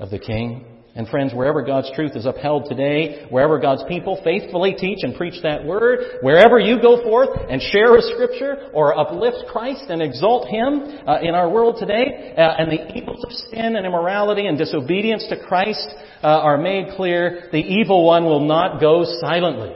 of 0.00 0.10
the 0.10 0.18
King. 0.18 0.64
And 0.96 1.08
friends, 1.08 1.32
wherever 1.32 1.62
God's 1.62 1.90
truth 1.94 2.12
is 2.14 2.26
upheld 2.26 2.66
today, 2.68 3.26
wherever 3.30 3.58
God's 3.58 3.84
people 3.88 4.20
faithfully 4.22 4.74
teach 4.78 4.98
and 5.02 5.14
preach 5.14 5.40
that 5.42 5.64
word, 5.64 6.18
wherever 6.22 6.58
you 6.58 6.80
go 6.82 7.02
forth 7.02 7.30
and 7.48 7.62
share 7.62 7.96
a 7.96 8.02
scripture 8.02 8.70
or 8.72 8.98
uplift 8.98 9.48
Christ 9.50 9.84
and 9.88 10.02
exalt 10.02 10.48
Him 10.48 10.82
uh, 11.06 11.20
in 11.20 11.34
our 11.34 11.48
world 11.48 11.76
today, 11.78 12.34
uh, 12.36 12.40
and 12.58 12.70
the 12.70 12.96
evils 12.96 13.24
of 13.24 13.32
sin 13.32 13.76
and 13.76 13.86
immorality 13.86 14.46
and 14.46 14.58
disobedience 14.58 15.24
to 15.30 15.44
Christ 15.46 15.88
uh, 16.22 16.26
are 16.26 16.58
made 16.58 16.96
clear, 16.96 17.48
the 17.52 17.58
evil 17.58 18.04
one 18.04 18.24
will 18.24 18.44
not 18.44 18.80
go 18.80 19.04
silently. 19.20 19.74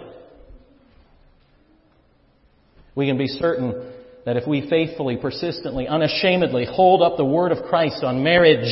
We 2.94 3.06
can 3.06 3.16
be 3.16 3.28
certain 3.28 3.92
that 4.28 4.36
if 4.36 4.46
we 4.46 4.68
faithfully, 4.68 5.16
persistently, 5.16 5.88
unashamedly 5.88 6.66
hold 6.70 7.00
up 7.00 7.16
the 7.16 7.24
word 7.24 7.50
of 7.50 7.64
Christ 7.64 8.04
on 8.04 8.22
marriage, 8.22 8.68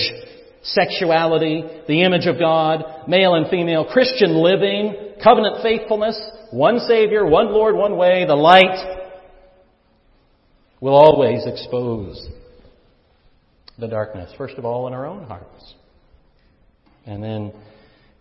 sexuality, 0.63 1.65
the 1.89 2.03
image 2.03 2.27
of 2.27 2.39
God, 2.39 3.09
male 3.09 3.35
and 3.35 3.49
female, 3.49 3.87
Christian 3.91 4.35
living, 4.35 5.15
covenant 5.25 5.63
faithfulness, 5.63 6.21
one 6.51 6.81
Savior, 6.81 7.25
one 7.25 7.55
Lord, 7.55 7.75
one 7.75 7.97
way, 7.97 8.27
the 8.27 8.35
light, 8.35 9.07
will 10.83 10.95
always 10.95 11.47
expose 11.47 12.29
the 13.79 13.89
darkness, 13.89 14.31
first 14.37 14.59
of 14.59 14.67
all 14.67 14.87
in 14.89 14.93
our 14.93 15.07
own 15.07 15.25
hearts, 15.25 15.75
and 17.07 17.23
then 17.25 17.51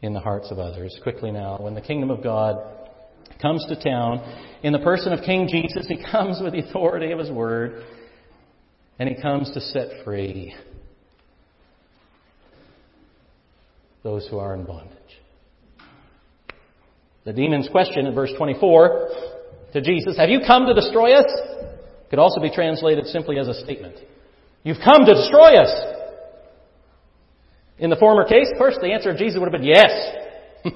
in 0.01 0.13
the 0.13 0.21
hearts 0.21 0.51
of 0.51 0.59
others. 0.59 0.97
Quickly 1.03 1.31
now, 1.31 1.57
when 1.59 1.75
the 1.75 1.81
kingdom 1.81 2.11
of 2.11 2.23
God 2.23 2.74
comes 3.41 3.65
to 3.67 3.75
town 3.81 4.19
in 4.63 4.73
the 4.73 4.79
person 4.79 5.13
of 5.13 5.23
King 5.23 5.47
Jesus. 5.49 5.87
He 5.87 5.97
comes 6.11 6.39
with 6.41 6.53
the 6.53 6.59
authority 6.59 7.11
of 7.11 7.19
his 7.19 7.31
word, 7.31 7.83
and 8.99 9.09
he 9.09 9.21
comes 9.21 9.51
to 9.51 9.61
set 9.61 10.03
free 10.03 10.53
those 14.03 14.27
who 14.29 14.37
are 14.37 14.53
in 14.53 14.65
bondage. 14.65 14.91
The 17.25 17.33
demon's 17.33 17.67
question 17.69 18.05
in 18.05 18.13
verse 18.13 18.31
24 18.37 19.09
to 19.73 19.81
Jesus, 19.81 20.15
Have 20.17 20.29
you 20.29 20.41
come 20.45 20.67
to 20.67 20.75
destroy 20.75 21.13
us? 21.13 21.25
could 22.09 22.19
also 22.19 22.39
be 22.39 22.51
translated 22.51 23.07
simply 23.07 23.39
as 23.39 23.47
a 23.47 23.53
statement. 23.63 23.95
You've 24.63 24.77
come 24.83 25.05
to 25.05 25.13
destroy 25.13 25.57
us. 25.57 25.95
In 27.77 27.89
the 27.89 27.95
former 27.95 28.25
case, 28.25 28.47
first 28.57 28.79
the 28.81 28.93
answer 28.93 29.09
of 29.09 29.17
Jesus 29.17 29.39
would 29.39 29.51
have 29.51 29.59
been 29.59 29.67
yes. 29.67 29.91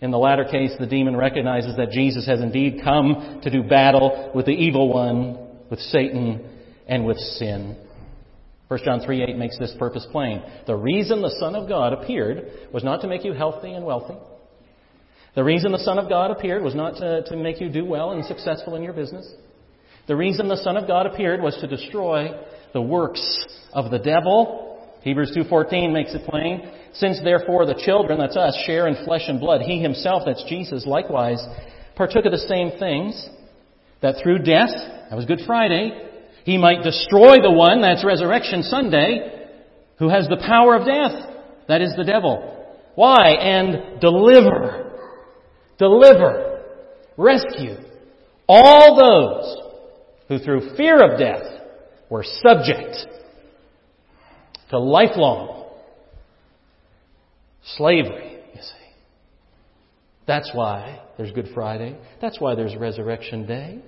In 0.00 0.10
the 0.12 0.18
latter 0.18 0.44
case, 0.44 0.72
the 0.78 0.86
demon 0.86 1.16
recognizes 1.16 1.76
that 1.76 1.90
Jesus 1.90 2.26
has 2.26 2.40
indeed 2.40 2.80
come 2.84 3.40
to 3.42 3.50
do 3.50 3.62
battle 3.62 4.30
with 4.34 4.46
the 4.46 4.52
evil 4.52 4.92
one, 4.92 5.38
with 5.70 5.80
Satan, 5.80 6.48
and 6.86 7.04
with 7.04 7.18
sin. 7.18 7.76
1 8.68 8.80
John 8.84 9.00
3 9.00 9.22
8 9.22 9.36
makes 9.36 9.58
this 9.58 9.74
purpose 9.78 10.06
plain. 10.12 10.42
The 10.66 10.76
reason 10.76 11.20
the 11.20 11.34
Son 11.40 11.56
of 11.56 11.68
God 11.68 11.92
appeared 11.92 12.50
was 12.72 12.84
not 12.84 13.00
to 13.00 13.08
make 13.08 13.24
you 13.24 13.32
healthy 13.32 13.72
and 13.72 13.84
wealthy. 13.84 14.14
The 15.34 15.44
reason 15.44 15.72
the 15.72 15.78
Son 15.78 15.98
of 15.98 16.08
God 16.08 16.30
appeared 16.30 16.62
was 16.62 16.74
not 16.74 16.96
to, 16.96 17.22
to 17.24 17.36
make 17.36 17.60
you 17.60 17.68
do 17.68 17.84
well 17.84 18.12
and 18.12 18.24
successful 18.24 18.76
in 18.76 18.82
your 18.82 18.92
business. 18.92 19.30
The 20.06 20.16
reason 20.16 20.48
the 20.48 20.56
Son 20.56 20.76
of 20.76 20.86
God 20.86 21.06
appeared 21.06 21.40
was 21.40 21.56
to 21.60 21.66
destroy 21.66 22.30
the 22.72 22.82
works 22.82 23.46
of 23.72 23.90
the 23.90 23.98
devil 23.98 24.67
Hebrews 25.02 25.36
2.14 25.36 25.92
makes 25.92 26.14
it 26.14 26.24
plain. 26.28 26.70
Since 26.92 27.20
therefore 27.22 27.66
the 27.66 27.80
children, 27.84 28.18
that's 28.18 28.36
us, 28.36 28.56
share 28.66 28.88
in 28.88 29.04
flesh 29.04 29.22
and 29.28 29.38
blood, 29.38 29.62
he 29.62 29.80
himself, 29.80 30.22
that's 30.26 30.44
Jesus, 30.48 30.86
likewise, 30.86 31.44
partook 31.96 32.24
of 32.24 32.32
the 32.32 32.38
same 32.38 32.78
things, 32.78 33.28
that 34.02 34.16
through 34.22 34.38
death, 34.38 34.70
that 35.10 35.16
was 35.16 35.24
Good 35.24 35.40
Friday, 35.46 35.92
he 36.44 36.56
might 36.56 36.82
destroy 36.82 37.36
the 37.42 37.50
one, 37.50 37.82
that's 37.82 38.04
Resurrection 38.04 38.62
Sunday, 38.62 39.48
who 39.98 40.08
has 40.08 40.28
the 40.28 40.42
power 40.46 40.76
of 40.76 40.86
death. 40.86 41.36
That 41.68 41.82
is 41.82 41.92
the 41.96 42.04
devil. 42.04 42.66
Why? 42.94 43.32
And 43.32 44.00
deliver. 44.00 44.92
Deliver. 45.78 46.62
Rescue. 47.16 47.76
All 48.48 48.96
those 48.96 49.56
who 50.28 50.38
through 50.38 50.76
fear 50.76 51.02
of 51.02 51.18
death 51.18 51.42
were 52.08 52.24
subject 52.24 52.96
to 54.70 54.78
lifelong 54.78 55.66
slavery, 57.76 58.38
you 58.54 58.60
see. 58.60 58.90
That's 60.26 60.50
why 60.54 61.00
there's 61.16 61.32
Good 61.32 61.48
Friday. 61.54 61.98
That's 62.20 62.40
why 62.40 62.54
there's 62.54 62.76
Resurrection 62.76 63.46
Day. 63.46 63.82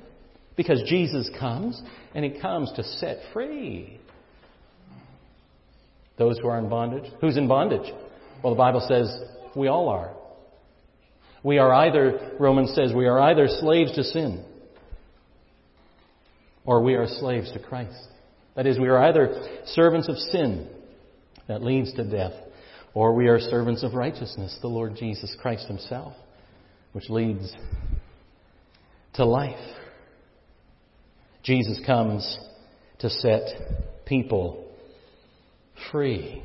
Because 0.57 0.83
Jesus 0.87 1.31
comes, 1.39 1.81
and 2.15 2.25
He 2.25 2.41
comes 2.41 2.73
to 2.77 2.83
set 2.83 3.19
free 3.33 4.01
those 6.19 6.39
who 6.39 6.49
are 6.49 6.59
in 6.59 6.69
bondage. 6.69 7.11
Who's 7.21 7.39
in 7.39 7.49
bondage? 7.49 7.91
Well, 8.43 8.53
the 8.53 8.59
Bible 8.59 8.85
says 8.87 9.11
we 9.57 9.69
all 9.69 9.89
are. 9.89 10.15
We 11.43 11.57
are 11.57 11.73
either, 11.73 12.37
Romans 12.39 12.75
says, 12.75 12.93
we 12.95 13.07
are 13.07 13.19
either 13.19 13.49
slaves 13.49 13.95
to 13.95 14.05
sin 14.05 14.45
or 16.67 16.83
we 16.83 16.95
are 16.95 17.07
slaves 17.07 17.51
to 17.53 17.59
Christ. 17.59 18.09
That 18.57 18.67
is, 18.67 18.79
we 18.79 18.89
are 18.89 19.03
either 19.05 19.43
servants 19.67 20.09
of 20.09 20.17
sin 20.17 20.69
that 21.49 21.63
leads 21.63 21.93
to 21.95 22.05
death 22.05 22.33
or 22.95 23.15
we 23.15 23.29
are 23.29 23.39
servants 23.39 23.83
of 23.83 23.95
righteousness, 23.95 24.57
the 24.61 24.69
Lord 24.69 24.97
Jesus 24.97 25.35
Christ 25.41 25.67
Himself, 25.69 26.15
which 26.93 27.09
leads 27.09 27.55
to 29.15 29.25
life. 29.25 29.59
Jesus 31.43 31.81
comes 31.87 32.39
to 32.99 33.09
set 33.09 33.49
people 34.07 34.67
free. 35.91 36.43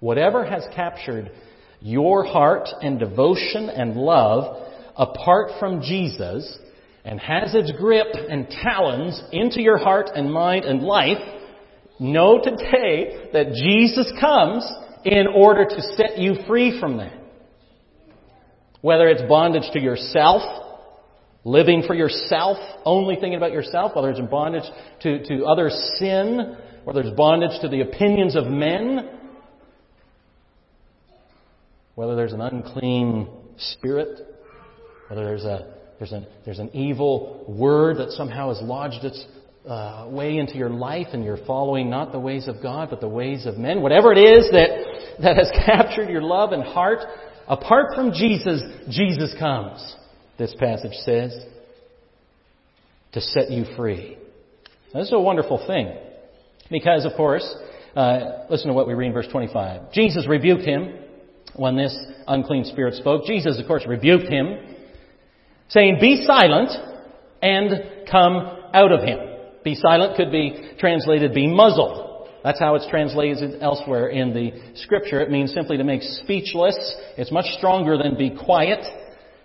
Whatever 0.00 0.44
has 0.44 0.64
captured 0.74 1.30
your 1.80 2.24
heart 2.24 2.68
and 2.80 2.98
devotion 2.98 3.68
and 3.68 3.96
love 3.96 4.68
apart 4.96 5.52
from 5.60 5.82
Jesus 5.82 6.58
and 7.04 7.18
has 7.20 7.54
its 7.54 7.72
grip 7.72 8.08
and 8.28 8.48
talons 8.48 9.20
into 9.32 9.60
your 9.60 9.78
heart 9.78 10.10
and 10.14 10.32
mind 10.32 10.64
and 10.64 10.82
life, 10.82 11.18
know 11.98 12.40
today 12.42 13.28
that 13.32 13.52
Jesus 13.54 14.12
comes 14.20 14.70
in 15.04 15.26
order 15.26 15.64
to 15.64 15.82
set 15.96 16.18
you 16.18 16.34
free 16.46 16.78
from 16.78 16.98
that. 16.98 17.18
Whether 18.80 19.08
it's 19.08 19.22
bondage 19.28 19.70
to 19.72 19.80
yourself, 19.80 20.42
living 21.44 21.82
for 21.86 21.94
yourself, 21.94 22.56
only 22.84 23.14
thinking 23.14 23.36
about 23.36 23.52
yourself, 23.52 23.92
whether 23.94 24.10
it's 24.10 24.18
in 24.18 24.28
bondage 24.28 24.64
to, 25.02 25.24
to 25.26 25.44
other 25.44 25.70
sin, 25.98 26.56
whether 26.84 27.00
it's 27.00 27.16
bondage 27.16 27.60
to 27.62 27.68
the 27.68 27.80
opinions 27.80 28.36
of 28.36 28.46
men, 28.46 29.18
whether 31.94 32.16
there's 32.16 32.32
an 32.32 32.40
unclean 32.40 33.28
spirit, 33.56 34.20
whether 35.08 35.24
there's 35.24 35.44
a 35.44 35.81
there's 36.02 36.10
an, 36.10 36.26
there's 36.44 36.58
an 36.58 36.74
evil 36.74 37.44
word 37.46 37.98
that 37.98 38.10
somehow 38.10 38.48
has 38.48 38.60
lodged 38.60 39.04
its 39.04 39.24
uh, 39.64 40.08
way 40.10 40.36
into 40.36 40.56
your 40.56 40.68
life 40.68 41.06
and 41.12 41.24
you're 41.24 41.38
following 41.46 41.88
not 41.88 42.10
the 42.10 42.18
ways 42.18 42.48
of 42.48 42.56
God 42.60 42.90
but 42.90 43.00
the 43.00 43.08
ways 43.08 43.46
of 43.46 43.56
men. 43.56 43.82
Whatever 43.82 44.12
it 44.12 44.18
is 44.18 44.50
that, 44.50 45.20
that 45.22 45.36
has 45.36 45.48
captured 45.64 46.10
your 46.10 46.20
love 46.20 46.50
and 46.50 46.64
heart, 46.64 46.98
apart 47.46 47.94
from 47.94 48.10
Jesus, 48.14 48.60
Jesus 48.90 49.32
comes, 49.38 49.94
this 50.40 50.52
passage 50.58 50.94
says, 51.04 51.40
to 53.12 53.20
set 53.20 53.52
you 53.52 53.64
free. 53.76 54.18
This 54.92 55.06
is 55.06 55.12
a 55.12 55.20
wonderful 55.20 55.64
thing. 55.68 55.96
Because, 56.68 57.04
of 57.04 57.12
course, 57.16 57.48
uh, 57.94 58.46
listen 58.50 58.66
to 58.66 58.74
what 58.74 58.88
we 58.88 58.94
read 58.94 59.06
in 59.06 59.12
verse 59.12 59.28
25. 59.30 59.92
Jesus 59.92 60.26
rebuked 60.26 60.64
him 60.64 60.94
when 61.54 61.76
this 61.76 61.96
unclean 62.26 62.64
spirit 62.64 62.94
spoke. 62.94 63.24
Jesus, 63.24 63.60
of 63.60 63.68
course, 63.68 63.84
rebuked 63.86 64.26
him, 64.26 64.71
saying, 65.72 65.98
Be 66.00 66.24
silent 66.24 66.70
and 67.42 68.08
come 68.10 68.36
out 68.72 68.92
of 68.92 69.02
him. 69.02 69.18
Be 69.64 69.74
silent 69.74 70.16
could 70.16 70.30
be 70.30 70.74
translated 70.78 71.34
be 71.34 71.46
muzzled. 71.46 72.28
That's 72.44 72.58
how 72.58 72.74
it's 72.74 72.88
translated 72.88 73.62
elsewhere 73.62 74.08
in 74.08 74.34
the 74.34 74.50
scripture. 74.74 75.20
It 75.20 75.30
means 75.30 75.52
simply 75.52 75.76
to 75.76 75.84
make 75.84 76.02
speechless. 76.02 76.76
It's 77.16 77.30
much 77.30 77.46
stronger 77.58 77.96
than 77.96 78.16
be 78.16 78.36
quiet. 78.36 78.80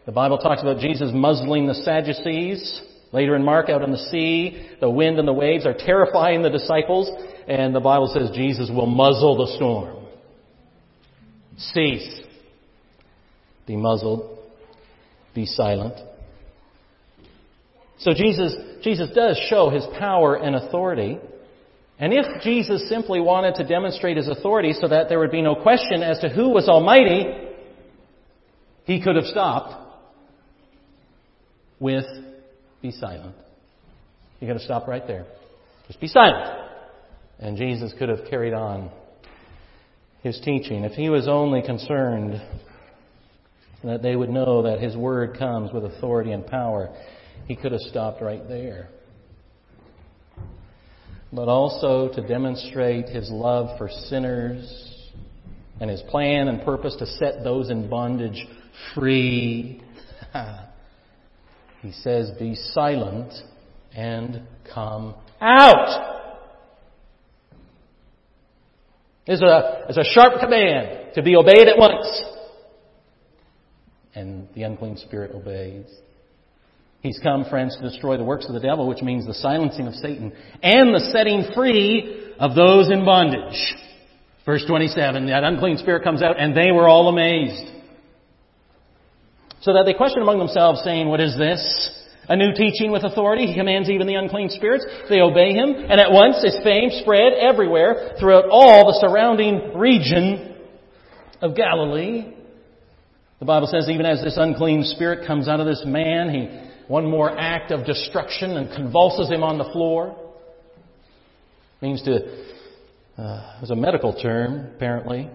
The 0.08 0.12
Bible 0.12 0.40
talks 0.40 0.62
about 0.62 0.80
Jesus 0.80 1.12
muzzling 1.14 1.68
the 1.68 1.76
Sadducees. 1.76 2.82
Later 3.12 3.36
in 3.36 3.44
Mark, 3.44 3.70
out 3.70 3.84
on 3.84 3.92
the 3.92 3.98
sea, 3.98 4.68
the 4.82 4.90
wind 4.90 5.20
and 5.20 5.28
the 5.28 5.34
waves 5.34 5.66
are 5.66 5.76
terrifying 5.78 6.42
the 6.42 6.50
disciples, 6.50 7.10
and 7.48 7.74
the 7.74 7.80
Bible 7.80 8.12
says 8.14 8.36
Jesus 8.36 8.70
will 8.70 8.88
muzzle 8.88 9.38
the 9.38 9.56
storm. 9.56 10.06
Cease. 11.58 12.22
Be 13.66 13.76
muzzled. 13.76 14.40
Be 15.36 15.46
silent. 15.46 15.96
So 18.00 18.14
Jesus, 18.14 18.56
Jesus 18.84 19.10
does 19.16 19.40
show 19.50 19.70
his 19.70 19.86
power 19.98 20.36
and 20.36 20.56
authority. 20.56 21.18
And 22.00 22.14
if 22.14 22.44
Jesus 22.44 22.88
simply 22.90 23.20
wanted 23.20 23.56
to 23.56 23.68
demonstrate 23.68 24.18
his 24.18 24.28
authority 24.28 24.74
so 24.74 24.88
that 24.88 25.10
there 25.10 25.20
would 25.20 25.32
be 25.32 25.42
no 25.42 25.56
question 25.56 26.04
as 26.04 26.20
to 26.20 26.30
who 26.30 26.50
was 26.50 26.68
Almighty, 26.68 27.26
he 28.86 29.02
could 29.02 29.16
have 29.16 29.26
stopped 29.26 29.74
with 31.80 32.06
be 32.82 32.92
silent. 32.92 33.36
You 34.40 34.48
gotta 34.48 34.60
stop 34.60 34.88
right 34.88 35.06
there. 35.08 35.26
Just 35.88 36.00
be 36.00 36.08
silent. 36.08 36.60
And 37.40 37.58
Jesus 37.58 37.94
could 37.98 38.10
have 38.10 38.22
carried 38.30 38.54
on 38.54 38.92
his 40.22 40.40
teaching. 40.44 40.84
If 40.84 40.94
he 40.94 41.10
was 41.10 41.28
only 41.28 41.62
concerned 41.62 42.42
that 43.84 44.02
they 44.02 44.16
would 44.16 44.30
know 44.30 44.64
that 44.64 44.80
his 44.80 44.96
word 44.96 45.38
comes 45.38 45.72
with 45.72 45.86
authority 45.86 46.32
and 46.32 46.46
power, 46.46 46.96
he 47.46 47.56
could 47.56 47.72
have 47.72 47.82
stopped 47.82 48.22
right 48.22 48.48
there. 48.48 48.90
But 51.32 51.48
also 51.50 52.14
to 52.14 52.28
demonstrate 52.28 53.10
his 53.10 53.30
love 53.30 53.78
for 53.78 53.90
sinners 53.90 54.94
and 55.80 55.90
his 55.90 56.02
plan 56.10 56.48
and 56.48 56.64
purpose 56.64 56.96
to 57.00 57.06
set 57.06 57.44
those 57.44 57.70
in 57.70 57.90
bondage 57.90 58.46
free. 58.96 59.82
He 61.82 61.92
says, 61.92 62.32
Be 62.40 62.56
silent 62.56 63.34
and 63.96 64.42
come 64.74 65.16
out. 65.40 66.16
It's 69.26 69.42
a, 69.42 69.86
it's 69.90 69.98
a 69.98 70.04
sharp 70.04 70.40
command 70.40 71.14
to 71.16 71.22
be 71.22 71.36
obeyed 71.36 71.68
at 71.68 71.78
once. 71.78 72.24
And 74.16 74.48
the 74.56 74.64
unclean 74.64 74.98
spirit 74.98 75.32
obeys. 75.34 75.94
He's 77.08 77.20
come, 77.24 77.46
friends, 77.50 77.78
to 77.78 77.90
destroy 77.90 78.18
the 78.18 78.26
works 78.26 78.48
of 78.48 78.54
the 78.54 78.60
devil, 78.60 78.86
which 78.86 79.02
means 79.02 79.26
the 79.26 79.34
silencing 79.34 79.88
of 79.88 79.94
Satan 79.94 80.34
and 80.62 80.94
the 80.94 81.10
setting 81.14 81.46
free 81.56 82.34
of 82.38 82.54
those 82.54 82.92
in 82.92 83.06
bondage. 83.06 83.76
Verse 84.46 84.66
27, 84.68 85.28
that 85.28 85.46
unclean 85.46 85.78
spirit 85.78 86.04
comes 86.04 86.22
out 86.22 86.38
and 86.38 86.56
they 86.56 86.74
were 86.74 86.86
all 86.86 87.08
amazed. 87.08 87.64
So 89.62 89.72
that 89.72 89.84
they 89.86 89.94
question 89.94 90.22
among 90.22 90.38
themselves, 90.38 90.82
saying, 90.84 91.08
What 91.08 91.22
is 91.22 91.38
this? 91.38 91.64
A 92.28 92.36
new 92.36 92.52
teaching 92.54 92.92
with 92.92 93.06
authority. 93.06 93.48
He 93.48 93.56
commands 93.56 93.90
even 93.90 94.06
the 94.06 94.16
unclean 94.16 94.50
spirits. 94.50 94.86
They 95.08 95.22
obey 95.22 95.54
him. 95.54 95.70
And 95.70 96.02
at 96.02 96.12
once 96.12 96.44
his 96.44 96.58
fame 96.62 96.90
spread 97.02 97.32
everywhere 97.40 98.16
throughout 98.20 98.50
all 98.52 98.88
the 98.88 99.00
surrounding 99.00 99.78
region 99.78 100.58
of 101.40 101.56
Galilee. 101.56 102.34
The 103.40 103.46
Bible 103.46 103.68
says 103.68 103.88
even 103.90 104.06
as 104.06 104.22
this 104.22 104.36
unclean 104.36 104.84
spirit 104.84 105.26
comes 105.26 105.48
out 105.48 105.62
of 105.62 105.68
this 105.68 105.84
man, 105.86 106.30
he, 106.30 106.67
one 106.88 107.10
more 107.10 107.38
act 107.38 107.72
of 107.72 107.86
destruction 107.86 108.52
and 108.58 108.74
convulses 108.74 109.30
him 109.30 109.44
on 109.44 109.58
the 109.58 109.66
floor. 109.66 110.16
It 111.82 111.86
Means 111.86 112.02
to, 112.04 112.46
uh, 113.22 113.66
a 113.70 113.76
medical 113.76 114.14
term, 114.14 114.72
apparently, 114.76 115.30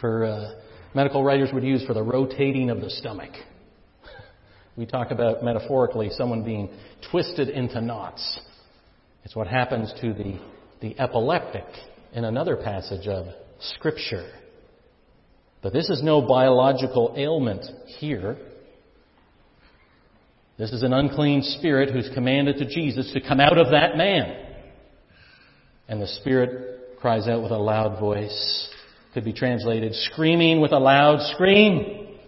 for, 0.00 0.24
uh, 0.24 0.54
medical 0.94 1.22
writers 1.22 1.50
would 1.52 1.62
use 1.62 1.84
for 1.86 1.94
the 1.94 2.02
rotating 2.02 2.70
of 2.70 2.80
the 2.80 2.90
stomach. 2.90 3.32
We 4.76 4.86
talk 4.86 5.10
about 5.10 5.42
metaphorically 5.42 6.10
someone 6.10 6.42
being 6.42 6.70
twisted 7.10 7.48
into 7.48 7.80
knots. 7.80 8.40
It's 9.24 9.36
what 9.36 9.46
happens 9.46 9.92
to 10.00 10.14
the, 10.14 10.40
the 10.80 10.98
epileptic 10.98 11.66
in 12.14 12.24
another 12.24 12.56
passage 12.56 13.06
of 13.06 13.26
Scripture. 13.60 14.30
But 15.62 15.74
this 15.74 15.90
is 15.90 16.02
no 16.02 16.22
biological 16.22 17.14
ailment 17.16 17.66
here. 17.98 18.38
This 20.60 20.72
is 20.72 20.82
an 20.82 20.92
unclean 20.92 21.42
spirit 21.42 21.88
who's 21.88 22.10
commanded 22.12 22.58
to 22.58 22.66
Jesus 22.66 23.10
to 23.14 23.20
come 23.22 23.40
out 23.40 23.56
of 23.56 23.70
that 23.70 23.96
man. 23.96 24.44
And 25.88 26.02
the 26.02 26.06
spirit 26.06 26.98
cries 27.00 27.26
out 27.28 27.42
with 27.42 27.50
a 27.50 27.56
loud 27.56 27.98
voice, 27.98 28.68
could 29.14 29.24
be 29.24 29.32
translated 29.32 29.94
screaming 29.94 30.60
with 30.60 30.72
a 30.72 30.78
loud 30.78 31.22
scream. 31.32 32.18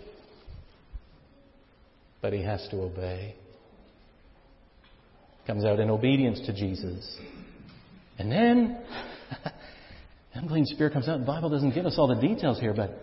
But 2.22 2.32
he 2.32 2.42
has 2.42 2.66
to 2.70 2.80
obey. 2.80 3.34
Comes 5.46 5.66
out 5.66 5.78
in 5.78 5.90
obedience 5.90 6.40
to 6.46 6.54
Jesus. 6.54 7.18
And 8.18 8.32
then, 8.32 8.82
the 9.44 9.52
unclean 10.40 10.64
spirit 10.64 10.94
comes 10.94 11.06
out. 11.06 11.20
The 11.20 11.26
Bible 11.26 11.50
doesn't 11.50 11.74
give 11.74 11.84
us 11.84 11.96
all 11.98 12.06
the 12.06 12.18
details 12.18 12.58
here, 12.58 12.72
but 12.72 12.98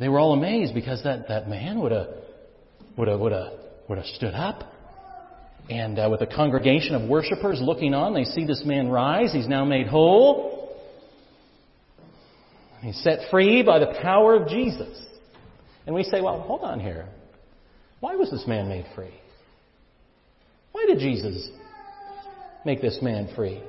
they 0.00 0.08
were 0.08 0.18
all 0.18 0.32
amazed 0.32 0.74
because 0.74 1.04
that, 1.04 1.28
that 1.28 1.48
man 1.48 1.78
would 1.78 1.92
have 1.92 2.08
would 2.96 3.06
have 3.06 3.20
would 3.20 3.30
have 3.30 3.67
would 3.88 3.98
have 3.98 4.06
stood 4.06 4.34
up, 4.34 4.72
and 5.70 5.98
uh, 5.98 6.08
with 6.10 6.22
a 6.22 6.26
congregation 6.26 6.94
of 6.94 7.08
worshippers 7.08 7.60
looking 7.60 7.94
on, 7.94 8.14
they 8.14 8.24
see 8.24 8.44
this 8.46 8.62
man 8.64 8.88
rise. 8.88 9.32
He's 9.32 9.48
now 9.48 9.64
made 9.64 9.86
whole. 9.86 10.76
He's 12.80 12.98
set 13.02 13.30
free 13.30 13.62
by 13.62 13.78
the 13.78 13.98
power 14.00 14.34
of 14.34 14.48
Jesus. 14.48 14.98
And 15.86 15.94
we 15.94 16.04
say, 16.04 16.20
well, 16.20 16.40
hold 16.40 16.62
on 16.62 16.80
here. 16.80 17.06
Why 18.00 18.14
was 18.14 18.30
this 18.30 18.44
man 18.46 18.68
made 18.68 18.86
free? 18.94 19.14
Why 20.72 20.86
did 20.86 20.98
Jesus 21.00 21.48
make 22.64 22.80
this 22.80 22.98
man 23.02 23.28
free? 23.34 23.60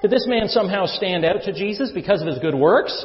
Did 0.00 0.10
this 0.10 0.26
man 0.28 0.48
somehow 0.48 0.86
stand 0.86 1.24
out 1.24 1.42
to 1.44 1.52
Jesus 1.52 1.90
because 1.92 2.20
of 2.20 2.28
his 2.28 2.38
good 2.38 2.54
works? 2.54 3.04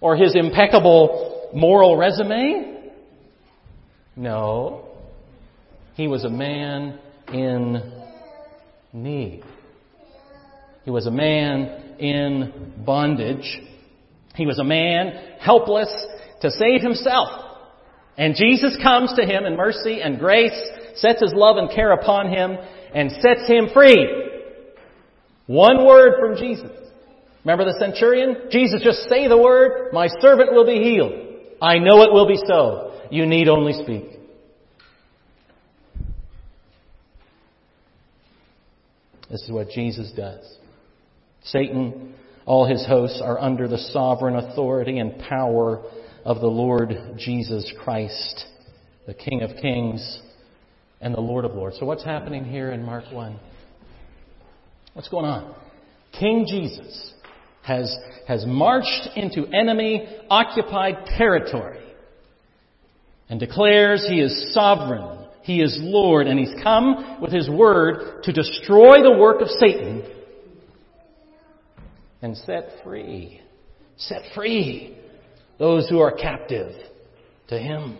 Or 0.00 0.16
his 0.16 0.34
impeccable 0.34 1.50
moral 1.54 1.96
resume? 1.96 2.90
No. 4.16 4.93
He 5.94 6.08
was 6.08 6.24
a 6.24 6.30
man 6.30 6.98
in 7.32 7.92
need. 8.92 9.44
He 10.84 10.90
was 10.90 11.06
a 11.06 11.10
man 11.10 11.96
in 11.98 12.72
bondage. 12.84 13.60
He 14.34 14.46
was 14.46 14.58
a 14.58 14.64
man 14.64 15.36
helpless 15.40 15.88
to 16.42 16.50
save 16.50 16.82
himself. 16.82 17.28
And 18.16 18.34
Jesus 18.36 18.76
comes 18.82 19.12
to 19.14 19.24
him 19.24 19.44
in 19.44 19.56
mercy 19.56 20.00
and 20.02 20.18
grace, 20.18 20.58
sets 20.96 21.20
his 21.20 21.32
love 21.34 21.56
and 21.56 21.70
care 21.70 21.92
upon 21.92 22.28
him, 22.28 22.56
and 22.94 23.10
sets 23.12 23.46
him 23.46 23.68
free. 23.72 24.30
One 25.46 25.86
word 25.86 26.14
from 26.20 26.36
Jesus. 26.36 26.70
Remember 27.44 27.64
the 27.64 27.78
centurion? 27.78 28.48
Jesus 28.50 28.80
just 28.82 29.08
say 29.08 29.28
the 29.28 29.38
word, 29.38 29.92
my 29.92 30.08
servant 30.20 30.52
will 30.52 30.66
be 30.66 30.82
healed. 30.82 31.12
I 31.60 31.78
know 31.78 32.02
it 32.02 32.12
will 32.12 32.26
be 32.26 32.40
so. 32.46 33.00
You 33.10 33.26
need 33.26 33.48
only 33.48 33.72
speak. 33.74 34.13
This 39.34 39.42
is 39.42 39.50
what 39.50 39.68
Jesus 39.70 40.12
does. 40.16 40.44
Satan, 41.42 42.14
all 42.46 42.68
his 42.68 42.86
hosts 42.86 43.20
are 43.20 43.36
under 43.40 43.66
the 43.66 43.78
sovereign 43.78 44.36
authority 44.36 45.00
and 45.00 45.18
power 45.18 45.82
of 46.24 46.40
the 46.40 46.46
Lord 46.46 46.94
Jesus 47.18 47.68
Christ, 47.82 48.44
the 49.08 49.14
King 49.14 49.42
of 49.42 49.56
Kings 49.60 50.20
and 51.00 51.12
the 51.12 51.20
Lord 51.20 51.44
of 51.44 51.50
Lords. 51.54 51.80
So 51.80 51.84
what's 51.84 52.04
happening 52.04 52.44
here 52.44 52.70
in 52.70 52.84
Mark 52.84 53.06
1? 53.12 53.36
What's 54.92 55.08
going 55.08 55.24
on? 55.24 55.52
King 56.16 56.46
Jesus 56.48 57.12
has, 57.64 57.92
has 58.28 58.46
marched 58.46 59.08
into 59.16 59.48
enemy 59.48 60.06
occupied 60.30 61.06
territory 61.18 61.82
and 63.28 63.40
declares 63.40 64.06
he 64.08 64.20
is 64.20 64.54
sovereign, 64.54 65.23
he 65.44 65.60
is 65.60 65.78
Lord, 65.80 66.26
and 66.26 66.38
he's 66.38 66.54
come 66.62 67.20
with 67.20 67.30
his 67.30 67.50
word 67.50 68.22
to 68.24 68.32
destroy 68.32 69.02
the 69.02 69.16
work 69.18 69.42
of 69.42 69.48
Satan 69.48 70.02
and 72.22 72.34
set 72.38 72.82
free, 72.82 73.42
set 73.98 74.22
free 74.34 74.96
those 75.58 75.86
who 75.88 76.00
are 76.00 76.12
captive 76.12 76.72
to 77.48 77.58
him. 77.58 77.98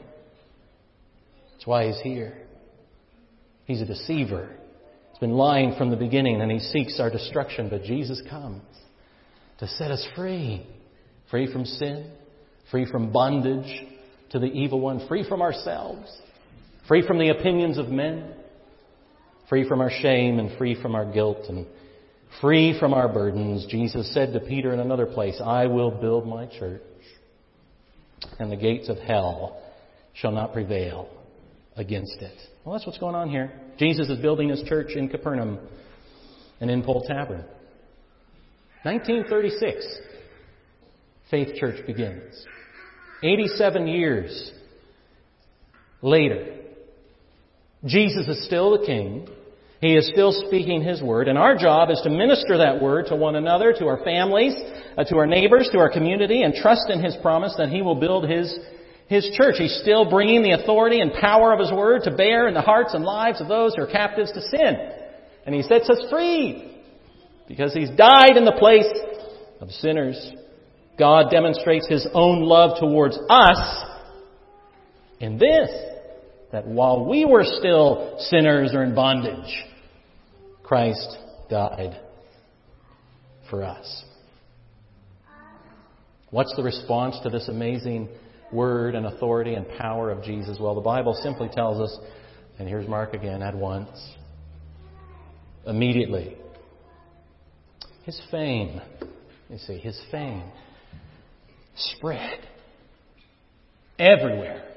That's 1.52 1.66
why 1.66 1.88
he's 1.88 2.00
here. 2.00 2.38
He's 3.66 3.82
a 3.82 3.86
deceiver. 3.86 4.48
He's 5.10 5.18
been 5.20 5.32
lying 5.32 5.74
from 5.76 5.90
the 5.90 5.96
beginning 5.96 6.40
and 6.40 6.50
he 6.50 6.60
seeks 6.60 6.98
our 6.98 7.10
destruction, 7.10 7.68
but 7.68 7.82
Jesus 7.82 8.22
comes 8.30 8.62
to 9.58 9.68
set 9.68 9.90
us 9.90 10.06
free. 10.16 10.66
Free 11.30 11.52
from 11.52 11.66
sin, 11.66 12.10
free 12.70 12.86
from 12.90 13.12
bondage 13.12 13.86
to 14.30 14.38
the 14.38 14.46
evil 14.46 14.80
one, 14.80 15.06
free 15.08 15.28
from 15.28 15.42
ourselves, 15.42 16.10
free 16.88 17.06
from 17.06 17.18
the 17.18 17.30
opinions 17.30 17.78
of 17.78 17.88
men, 17.88 18.32
free 19.48 19.68
from 19.68 19.80
our 19.80 19.90
shame 19.90 20.38
and 20.38 20.56
free 20.58 20.80
from 20.80 20.94
our 20.94 21.10
guilt 21.10 21.46
and 21.48 21.66
free 22.40 22.78
from 22.78 22.94
our 22.94 23.12
burdens. 23.12 23.66
Jesus 23.68 24.12
said 24.12 24.32
to 24.32 24.40
Peter 24.40 24.72
in 24.72 24.80
another 24.80 25.06
place, 25.06 25.40
I 25.44 25.66
will 25.66 25.90
build 25.90 26.26
my 26.26 26.46
church 26.46 26.82
and 28.38 28.50
the 28.50 28.56
gates 28.56 28.88
of 28.88 28.98
hell 28.98 29.60
shall 30.14 30.32
not 30.32 30.52
prevail 30.52 31.08
against 31.76 32.16
it. 32.20 32.36
Well, 32.64 32.74
that's 32.74 32.86
what's 32.86 32.98
going 32.98 33.14
on 33.14 33.28
here. 33.28 33.52
Jesus 33.78 34.08
is 34.08 34.18
building 34.20 34.48
his 34.48 34.62
church 34.62 34.92
in 34.94 35.08
Capernaum 35.08 35.58
and 36.60 36.70
in 36.70 36.82
Pole 36.82 37.04
Tavern. 37.06 37.44
1936, 38.84 39.98
Faith 41.30 41.56
Church 41.56 41.84
begins. 41.86 42.34
87 43.22 43.86
years 43.86 44.52
later, 46.02 46.63
Jesus 47.86 48.26
is 48.28 48.44
still 48.46 48.78
the 48.78 48.86
King. 48.86 49.28
He 49.80 49.96
is 49.96 50.08
still 50.08 50.32
speaking 50.46 50.82
His 50.82 51.02
word, 51.02 51.28
and 51.28 51.36
our 51.36 51.56
job 51.56 51.90
is 51.90 52.00
to 52.04 52.10
minister 52.10 52.58
that 52.58 52.80
word 52.80 53.06
to 53.08 53.16
one 53.16 53.36
another, 53.36 53.74
to 53.78 53.86
our 53.86 54.02
families, 54.02 54.54
uh, 54.96 55.04
to 55.04 55.16
our 55.18 55.26
neighbors, 55.26 55.68
to 55.72 55.78
our 55.78 55.90
community, 55.90 56.42
and 56.42 56.54
trust 56.54 56.88
in 56.88 57.02
His 57.02 57.16
promise 57.20 57.54
that 57.58 57.68
He 57.68 57.82
will 57.82 57.96
build 57.96 58.28
His 58.28 58.58
his 59.06 59.30
church. 59.34 59.56
He's 59.58 59.78
still 59.82 60.08
bringing 60.08 60.42
the 60.42 60.52
authority 60.52 61.00
and 61.00 61.12
power 61.12 61.52
of 61.52 61.60
His 61.60 61.70
Word 61.70 62.02
to 62.04 62.16
bear 62.16 62.48
in 62.48 62.54
the 62.54 62.62
hearts 62.62 62.94
and 62.94 63.04
lives 63.04 63.40
of 63.40 63.48
those 63.48 63.74
who 63.74 63.82
are 63.82 63.86
captives 63.86 64.32
to 64.32 64.40
sin. 64.40 64.76
And 65.46 65.54
He 65.54 65.62
sets 65.62 65.90
us 65.90 66.06
free 66.10 66.80
because 67.46 67.74
He's 67.74 67.90
died 67.90 68.36
in 68.36 68.44
the 68.44 68.56
place 68.58 68.90
of 69.60 69.70
sinners. 69.70 70.32
God 70.98 71.30
demonstrates 71.30 71.86
His 71.86 72.06
own 72.14 72.42
love 72.42 72.78
towards 72.80 73.18
us 73.28 73.84
in 75.20 75.38
this, 75.38 75.68
that 76.54 76.68
while 76.68 77.04
we 77.04 77.24
were 77.24 77.42
still 77.42 78.14
sinners 78.30 78.70
or 78.74 78.84
in 78.84 78.94
bondage, 78.94 79.64
Christ 80.62 81.18
died 81.50 82.00
for 83.50 83.64
us. 83.64 84.04
What's 86.30 86.54
the 86.54 86.62
response 86.62 87.18
to 87.24 87.28
this 87.28 87.48
amazing 87.48 88.08
word 88.52 88.94
and 88.94 89.04
authority 89.04 89.54
and 89.54 89.66
power 89.68 90.12
of 90.12 90.22
Jesus? 90.22 90.58
Well, 90.60 90.76
the 90.76 90.80
Bible 90.80 91.18
simply 91.24 91.48
tells 91.52 91.80
us, 91.80 91.98
and 92.60 92.68
here's 92.68 92.86
Mark 92.86 93.14
again, 93.14 93.42
at 93.42 93.56
once, 93.56 93.90
immediately. 95.66 96.36
His 98.04 98.20
fame, 98.30 98.80
you 99.50 99.58
see, 99.58 99.78
his 99.78 100.00
fame 100.12 100.44
spread 101.74 102.46
everywhere 103.98 104.73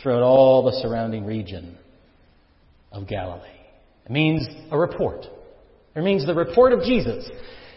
throughout 0.00 0.22
all 0.22 0.64
the 0.64 0.80
surrounding 0.82 1.24
region 1.24 1.76
of 2.90 3.08
Galilee. 3.08 3.48
It 4.04 4.10
means 4.10 4.46
a 4.70 4.78
report. 4.78 5.26
It 5.94 6.02
means 6.02 6.26
the 6.26 6.34
report 6.34 6.72
of 6.72 6.82
Jesus. 6.82 7.28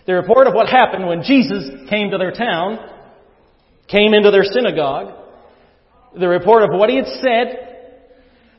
The 0.06 0.14
report 0.14 0.48
of 0.48 0.54
what 0.54 0.68
happened 0.68 1.08
when 1.08 1.24
Jesus 1.24 1.90
came 1.90 2.12
to 2.12 2.18
their 2.18 2.32
town 2.32 2.78
came 3.88 4.14
into 4.14 4.32
their 4.32 4.44
synagogue, 4.44 5.14
the 6.18 6.28
report 6.28 6.64
of 6.64 6.70
what 6.72 6.90
he 6.90 6.96
had 6.96 7.06
said, 7.06 7.76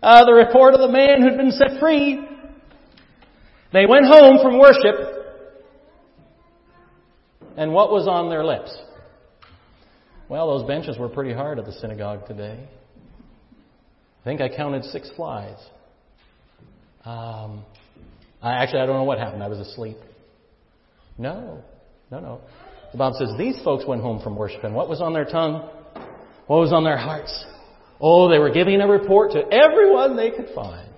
uh, 0.03 0.25
the 0.25 0.33
report 0.33 0.75
of 0.75 0.81
the 0.81 0.89
man 0.89 1.23
who'd 1.23 1.37
been 1.37 1.51
set 1.51 1.81
free. 1.81 2.21
They 3.73 3.87
went 3.87 4.07
home 4.07 4.39
from 4.43 4.59
worship, 4.59 4.95
and 7.57 7.73
what 7.73 7.91
was 7.91 8.07
on 8.07 8.29
their 8.29 8.45
lips? 8.45 8.77
Well, 10.29 10.59
those 10.59 10.67
benches 10.67 10.99
were 10.99 11.09
pretty 11.09 11.33
hard 11.33 11.59
at 11.59 11.65
the 11.65 11.73
synagogue 11.73 12.27
today. 12.27 12.69
I 14.27 14.29
think 14.29 14.41
I 14.41 14.49
counted 14.49 14.83
six 14.87 15.09
flies. 15.15 15.57
Um, 17.05 17.65
I 18.43 18.55
actually 18.55 18.81
I 18.81 18.87
don't 18.87 18.97
know 18.97 19.05
what 19.05 19.21
happened. 19.21 19.41
I 19.41 19.47
was 19.47 19.61
asleep. 19.61 19.99
No, 21.17 21.63
no, 22.11 22.19
no. 22.19 22.41
The 22.91 22.99
Bible 22.99 23.17
says 23.21 23.39
these 23.39 23.57
folks 23.63 23.85
went 23.87 24.03
home 24.03 24.21
from 24.21 24.35
worship, 24.35 24.65
and 24.65 24.75
what 24.75 24.89
was 24.89 25.01
on 25.01 25.13
their 25.13 25.27
tongue? 25.27 25.71
What 26.49 26.57
was 26.57 26.73
on 26.73 26.83
their 26.83 26.97
hearts? 26.97 27.47
Oh, 28.01 28.29
they 28.29 28.41
were 28.41 28.51
giving 28.51 28.81
a 28.81 28.89
report 28.89 29.31
to 29.31 29.45
everyone 29.49 30.17
they 30.17 30.33
could 30.33 30.49
find 30.57 30.91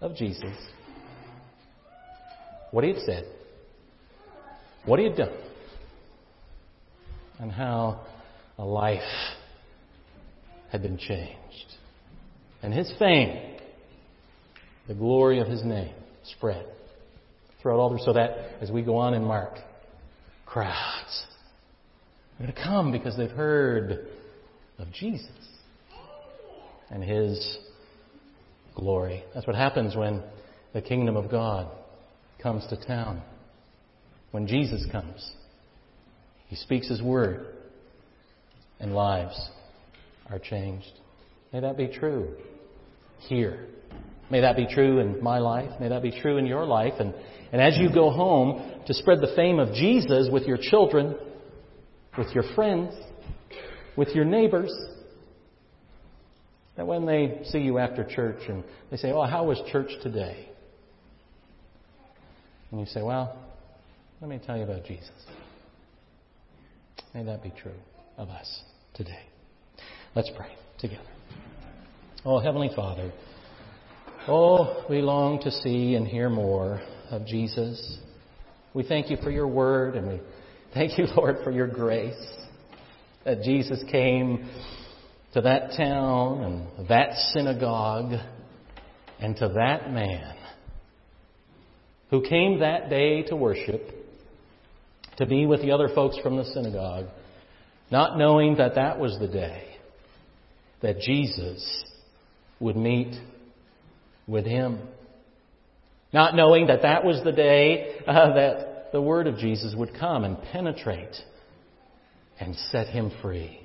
of 0.00 0.16
Jesus. 0.16 0.56
What 2.70 2.84
he 2.84 2.94
had 2.94 3.02
said, 3.02 3.24
what 4.86 4.98
he 4.98 5.04
had 5.04 5.16
done, 5.16 5.36
and 7.38 7.52
how 7.52 8.00
a 8.56 8.64
life 8.64 9.02
had 10.70 10.82
been 10.82 10.98
changed. 10.98 11.74
And 12.62 12.72
his 12.72 12.92
fame, 12.98 13.56
the 14.88 14.94
glory 14.94 15.40
of 15.40 15.48
his 15.48 15.64
name, 15.64 15.94
spread 16.36 16.66
throughout 17.60 17.78
all 17.78 17.90
the 17.90 18.02
so 18.04 18.12
that 18.12 18.30
as 18.60 18.70
we 18.70 18.82
go 18.82 18.96
on 18.96 19.14
in 19.14 19.24
Mark, 19.24 19.54
crowds 20.46 21.26
are 22.38 22.44
going 22.44 22.54
to 22.54 22.62
come 22.62 22.92
because 22.92 23.16
they've 23.16 23.30
heard 23.30 24.06
of 24.78 24.90
Jesus 24.92 25.28
and 26.90 27.02
His 27.04 27.58
glory. 28.74 29.24
That's 29.34 29.46
what 29.46 29.56
happens 29.56 29.94
when 29.94 30.22
the 30.72 30.82
kingdom 30.82 31.16
of 31.16 31.30
God 31.30 31.70
comes 32.42 32.66
to 32.68 32.86
town. 32.86 33.22
when 34.30 34.46
Jesus 34.46 34.86
comes. 34.92 35.32
He 36.46 36.54
speaks 36.54 36.88
His 36.88 37.02
word, 37.02 37.46
and 38.78 38.94
lives 38.94 39.50
are 40.30 40.38
changed. 40.38 40.92
May 41.52 41.60
that 41.60 41.76
be 41.76 41.88
true 41.88 42.36
here. 43.20 43.66
May 44.30 44.40
that 44.42 44.56
be 44.56 44.66
true 44.72 45.00
in 45.00 45.22
my 45.22 45.38
life. 45.38 45.70
May 45.80 45.88
that 45.88 46.02
be 46.02 46.18
true 46.20 46.36
in 46.36 46.46
your 46.46 46.64
life. 46.64 46.94
And, 47.00 47.12
and 47.52 47.60
as 47.60 47.76
you 47.78 47.92
go 47.92 48.10
home 48.10 48.80
to 48.86 48.94
spread 48.94 49.20
the 49.20 49.32
fame 49.34 49.58
of 49.58 49.74
Jesus 49.74 50.28
with 50.32 50.44
your 50.44 50.58
children, 50.60 51.16
with 52.16 52.28
your 52.32 52.44
friends, 52.54 52.94
with 53.96 54.08
your 54.10 54.24
neighbors, 54.24 54.72
that 56.76 56.86
when 56.86 57.06
they 57.06 57.40
see 57.44 57.58
you 57.58 57.78
after 57.78 58.04
church 58.04 58.40
and 58.48 58.62
they 58.90 58.96
say, 58.96 59.10
Oh, 59.10 59.24
how 59.24 59.44
was 59.44 59.60
church 59.70 59.90
today? 60.02 60.48
And 62.70 62.80
you 62.80 62.86
say, 62.86 63.02
Well, 63.02 63.36
let 64.20 64.30
me 64.30 64.40
tell 64.44 64.56
you 64.56 64.62
about 64.62 64.84
Jesus. 64.84 65.10
May 67.12 67.24
that 67.24 67.42
be 67.42 67.52
true 67.60 67.72
of 68.16 68.28
us 68.28 68.62
today. 68.94 69.29
Let's 70.12 70.30
pray 70.36 70.48
together. 70.80 71.04
Oh, 72.24 72.40
Heavenly 72.40 72.70
Father, 72.74 73.12
oh, 74.26 74.84
we 74.90 75.02
long 75.02 75.40
to 75.42 75.52
see 75.52 75.94
and 75.94 76.04
hear 76.04 76.28
more 76.28 76.82
of 77.10 77.24
Jesus. 77.26 77.98
We 78.74 78.82
thank 78.82 79.08
you 79.08 79.18
for 79.22 79.30
your 79.30 79.46
word 79.46 79.94
and 79.94 80.08
we 80.08 80.20
thank 80.74 80.98
you, 80.98 81.04
Lord, 81.16 81.36
for 81.44 81.52
your 81.52 81.68
grace 81.68 82.20
that 83.24 83.42
Jesus 83.42 83.84
came 83.88 84.50
to 85.34 85.42
that 85.42 85.76
town 85.76 86.42
and 86.42 86.88
that 86.88 87.12
synagogue 87.32 88.14
and 89.20 89.36
to 89.36 89.48
that 89.54 89.92
man 89.92 90.34
who 92.10 92.20
came 92.22 92.58
that 92.58 92.90
day 92.90 93.22
to 93.22 93.36
worship, 93.36 93.88
to 95.18 95.26
be 95.26 95.46
with 95.46 95.62
the 95.62 95.70
other 95.70 95.88
folks 95.94 96.18
from 96.18 96.36
the 96.36 96.44
synagogue, 96.46 97.06
not 97.92 98.18
knowing 98.18 98.56
that 98.56 98.74
that 98.74 98.98
was 98.98 99.16
the 99.20 99.28
day 99.28 99.69
that 100.82 101.00
Jesus 101.00 101.84
would 102.58 102.76
meet 102.76 103.14
with 104.26 104.46
him. 104.46 104.80
Not 106.12 106.34
knowing 106.34 106.66
that 106.68 106.82
that 106.82 107.04
was 107.04 107.22
the 107.24 107.32
day 107.32 107.96
uh, 108.06 108.34
that 108.34 108.92
the 108.92 109.00
word 109.00 109.26
of 109.26 109.36
Jesus 109.36 109.74
would 109.76 109.94
come 109.98 110.24
and 110.24 110.40
penetrate 110.52 111.16
and 112.38 112.56
set 112.70 112.88
him 112.88 113.12
free. 113.22 113.60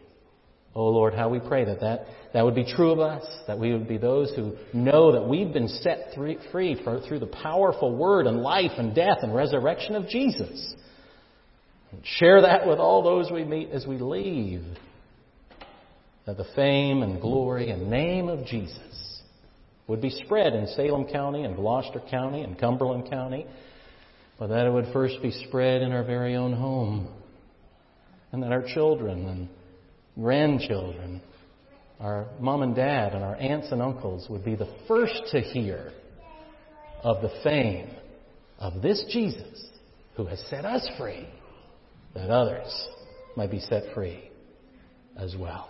Oh 0.75 0.89
Lord, 0.89 1.13
how 1.13 1.29
we 1.29 1.39
pray 1.39 1.65
that, 1.65 1.79
that 1.79 2.05
that 2.33 2.43
would 2.43 2.53
be 2.53 2.65
true 2.65 2.91
of 2.91 2.99
us, 2.99 3.25
that 3.47 3.57
we 3.57 3.71
would 3.71 3.87
be 3.87 3.97
those 3.97 4.33
who 4.35 4.57
know 4.73 5.13
that 5.13 5.25
we've 5.25 5.53
been 5.53 5.69
set 5.69 6.13
free 6.13 6.81
for, 6.83 6.99
through 6.99 7.19
the 7.19 7.27
powerful 7.27 7.95
word 7.95 8.27
and 8.27 8.41
life 8.41 8.73
and 8.77 8.93
death 8.93 9.19
and 9.21 9.33
resurrection 9.33 9.95
of 9.95 10.09
Jesus. 10.09 10.75
And 11.91 12.01
share 12.03 12.41
that 12.41 12.67
with 12.67 12.77
all 12.77 13.01
those 13.03 13.31
we 13.31 13.45
meet 13.45 13.69
as 13.69 13.87
we 13.87 13.97
leave. 13.97 14.65
That 16.25 16.37
the 16.37 16.47
fame 16.55 17.03
and 17.03 17.21
glory 17.21 17.69
and 17.69 17.89
name 17.89 18.29
of 18.29 18.45
Jesus 18.45 19.21
would 19.87 20.01
be 20.01 20.09
spread 20.09 20.53
in 20.53 20.67
Salem 20.67 21.05
County 21.05 21.43
and 21.43 21.55
Gloucester 21.55 22.01
County 22.09 22.41
and 22.41 22.57
Cumberland 22.57 23.09
County, 23.09 23.45
but 24.39 24.47
that 24.47 24.65
it 24.65 24.71
would 24.71 24.91
first 24.91 25.21
be 25.21 25.31
spread 25.31 25.81
in 25.81 25.91
our 25.91 26.03
very 26.03 26.35
own 26.35 26.53
home. 26.53 27.07
And 28.31 28.41
that 28.41 28.51
our 28.51 28.63
children 28.63 29.27
and 29.27 29.49
grandchildren, 30.15 31.21
our 31.99 32.27
mom 32.39 32.63
and 32.63 32.75
dad, 32.75 33.13
and 33.13 33.23
our 33.23 33.35
aunts 33.35 33.71
and 33.71 33.81
uncles 33.81 34.27
would 34.29 34.43
be 34.43 34.55
the 34.55 34.73
first 34.87 35.21
to 35.31 35.39
hear 35.39 35.91
of 37.03 37.21
the 37.21 37.31
fame 37.43 37.89
of 38.57 38.81
this 38.81 39.05
Jesus 39.09 39.67
who 40.15 40.25
has 40.25 40.39
set 40.49 40.65
us 40.65 40.89
free, 40.97 41.27
that 42.15 42.29
others 42.29 42.87
might 43.37 43.51
be 43.51 43.59
set 43.59 43.93
free 43.93 44.31
as 45.17 45.35
well. 45.37 45.69